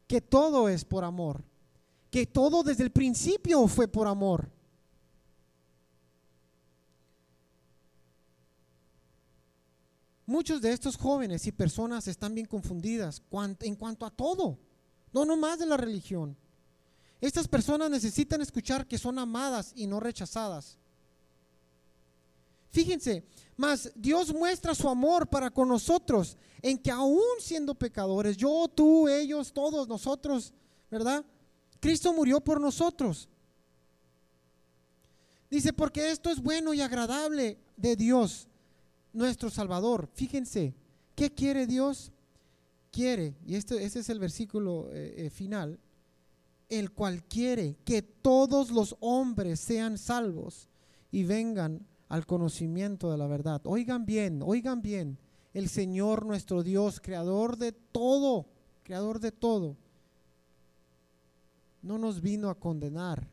[0.07, 1.43] que todo es por amor,
[2.09, 4.49] que todo desde el principio fue por amor.
[10.25, 13.21] Muchos de estos jóvenes y personas están bien confundidas
[13.59, 14.57] en cuanto a todo,
[15.11, 16.37] no nomás de la religión.
[17.19, 20.77] Estas personas necesitan escuchar que son amadas y no rechazadas.
[22.69, 23.23] Fíjense,
[23.55, 29.07] mas Dios muestra su amor para con nosotros en que aún siendo pecadores, yo, tú,
[29.07, 30.53] ellos, todos nosotros,
[30.89, 31.23] ¿verdad?
[31.79, 33.29] Cristo murió por nosotros.
[35.51, 38.47] Dice, porque esto es bueno y agradable de Dios,
[39.13, 40.09] nuestro Salvador.
[40.13, 40.75] Fíjense,
[41.15, 42.11] ¿qué quiere Dios?
[42.91, 45.79] Quiere, y este, es el versículo eh, eh, final,
[46.69, 50.67] el cual quiere que todos los hombres sean salvos
[51.11, 53.61] y vengan al conocimiento de la verdad.
[53.65, 55.17] Oigan bien, oigan bien,
[55.53, 58.47] el Señor nuestro Dios, creador de todo,
[58.83, 59.77] creador de todo,
[61.81, 63.27] no nos vino a condenar,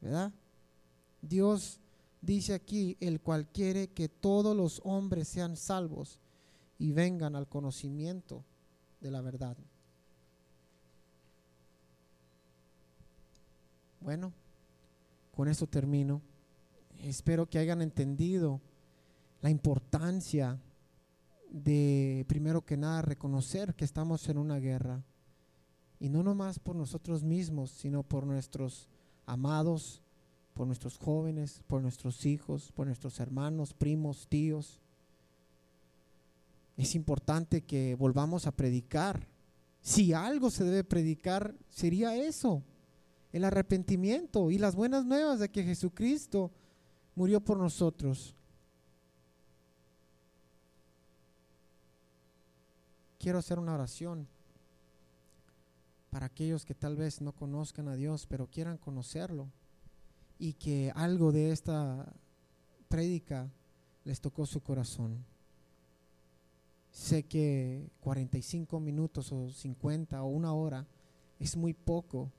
[0.00, 0.32] ¿verdad?
[1.22, 1.80] Dios
[2.20, 6.20] dice aquí, el cual quiere que todos los hombres sean salvos
[6.78, 8.44] y vengan al conocimiento
[9.00, 9.56] de la verdad.
[14.00, 14.32] Bueno,
[15.34, 16.22] con esto termino.
[17.02, 18.60] Espero que hayan entendido
[19.42, 20.60] la importancia
[21.50, 25.02] de, primero que nada, reconocer que estamos en una guerra.
[25.98, 28.88] Y no nomás por nosotros mismos, sino por nuestros
[29.24, 30.02] amados,
[30.56, 34.80] por nuestros jóvenes, por nuestros hijos, por nuestros hermanos, primos, tíos.
[36.78, 39.28] Es importante que volvamos a predicar.
[39.82, 42.62] Si algo se debe predicar, sería eso,
[43.34, 46.50] el arrepentimiento y las buenas nuevas de que Jesucristo
[47.14, 48.34] murió por nosotros.
[53.18, 54.26] Quiero hacer una oración
[56.08, 59.50] para aquellos que tal vez no conozcan a Dios, pero quieran conocerlo
[60.38, 62.12] y que algo de esta
[62.88, 63.50] prédica
[64.04, 65.24] les tocó su corazón.
[66.90, 70.86] Sé que 45 minutos o 50 o una hora
[71.38, 72.30] es muy poco,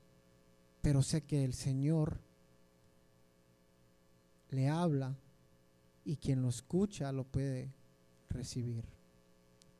[0.82, 2.20] pero sé que el Señor
[4.50, 5.16] le habla
[6.04, 7.70] y quien lo escucha lo puede
[8.30, 8.84] recibir,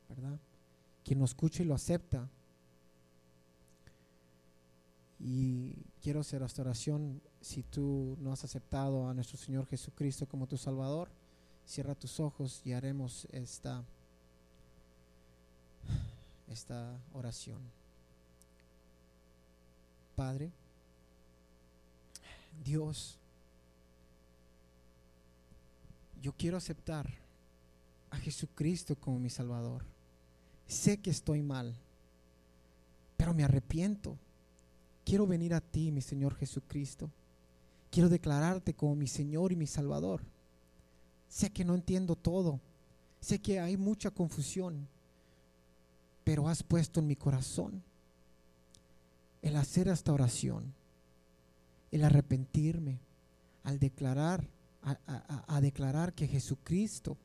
[0.07, 0.39] ¿verdad?
[1.03, 2.29] Quien lo escucha y lo acepta.
[5.19, 10.47] Y quiero hacer esta oración si tú no has aceptado a nuestro Señor Jesucristo como
[10.47, 11.09] tu Salvador.
[11.65, 13.83] Cierra tus ojos y haremos esta,
[16.47, 17.59] esta oración.
[20.15, 20.51] Padre,
[22.63, 23.17] Dios,
[26.21, 27.09] yo quiero aceptar
[28.09, 29.83] a Jesucristo como mi Salvador.
[30.67, 31.75] Sé que estoy mal,
[33.17, 34.17] pero me arrepiento.
[35.09, 37.09] Quiero venir a ti, mi Señor Jesucristo.
[37.89, 40.21] Quiero declararte como mi Señor y mi Salvador.
[41.27, 42.59] Sé que no entiendo todo.
[43.19, 44.87] Sé que hay mucha confusión.
[46.23, 47.81] Pero has puesto en mi corazón
[49.41, 50.75] el hacer esta oración,
[51.91, 52.99] el arrepentirme,
[53.63, 54.47] al declarar,
[54.83, 54.95] a,
[55.47, 57.17] a declarar que Jesucristo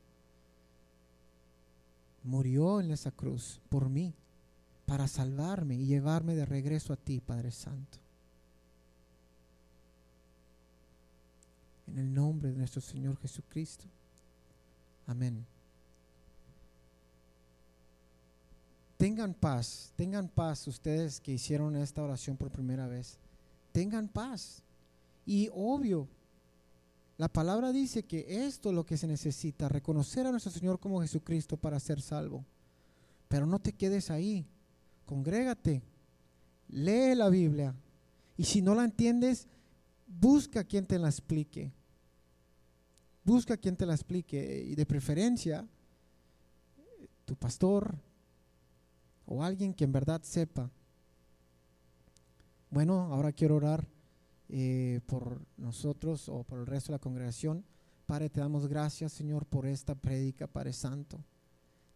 [2.23, 4.15] murió en esa cruz por mí,
[4.85, 7.97] para salvarme y llevarme de regreso a ti, Padre Santo.
[11.87, 13.85] En el nombre de nuestro Señor Jesucristo.
[15.07, 15.45] Amén.
[18.97, 23.17] Tengan paz, tengan paz ustedes que hicieron esta oración por primera vez.
[23.71, 24.63] Tengan paz.
[25.25, 26.07] Y obvio,
[27.17, 31.01] la palabra dice que esto es lo que se necesita, reconocer a nuestro Señor como
[31.01, 32.45] Jesucristo para ser salvo.
[33.27, 34.45] Pero no te quedes ahí,
[35.05, 35.81] congrégate,
[36.69, 37.75] lee la Biblia
[38.37, 39.47] y si no la entiendes,
[40.07, 41.71] busca quien te la explique.
[43.23, 45.67] Busca quien te la explique y de preferencia
[47.25, 47.97] tu pastor
[49.25, 50.69] o alguien que en verdad sepa.
[52.69, 53.87] Bueno, ahora quiero orar
[54.49, 57.65] eh, por nosotros o por el resto de la congregación.
[58.05, 61.23] Padre, te damos gracias, Señor, por esta prédica, Padre Santo.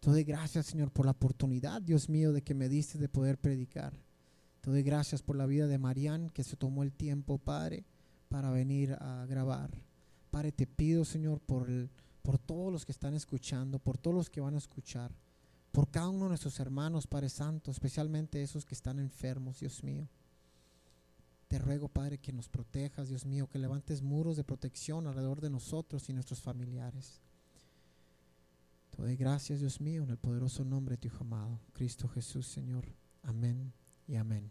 [0.00, 3.36] Te doy gracias, Señor, por la oportunidad, Dios mío, de que me diste de poder
[3.38, 3.92] predicar.
[4.62, 7.84] Te doy gracias por la vida de Marián, que se tomó el tiempo, Padre,
[8.30, 9.70] para venir a grabar.
[10.30, 11.68] Padre, te pido, Señor, por,
[12.22, 15.12] por todos los que están escuchando, por todos los que van a escuchar,
[15.70, 20.08] por cada uno de nuestros hermanos, Padre Santo, especialmente esos que están enfermos, Dios mío.
[21.48, 25.50] Te ruego, Padre, que nos protejas, Dios mío, que levantes muros de protección alrededor de
[25.50, 27.20] nosotros y nuestros familiares.
[28.90, 32.46] Te doy gracias, Dios mío, en el poderoso nombre de tu Hijo amado, Cristo Jesús,
[32.46, 32.84] Señor.
[33.22, 33.72] Amén
[34.06, 34.50] y amén.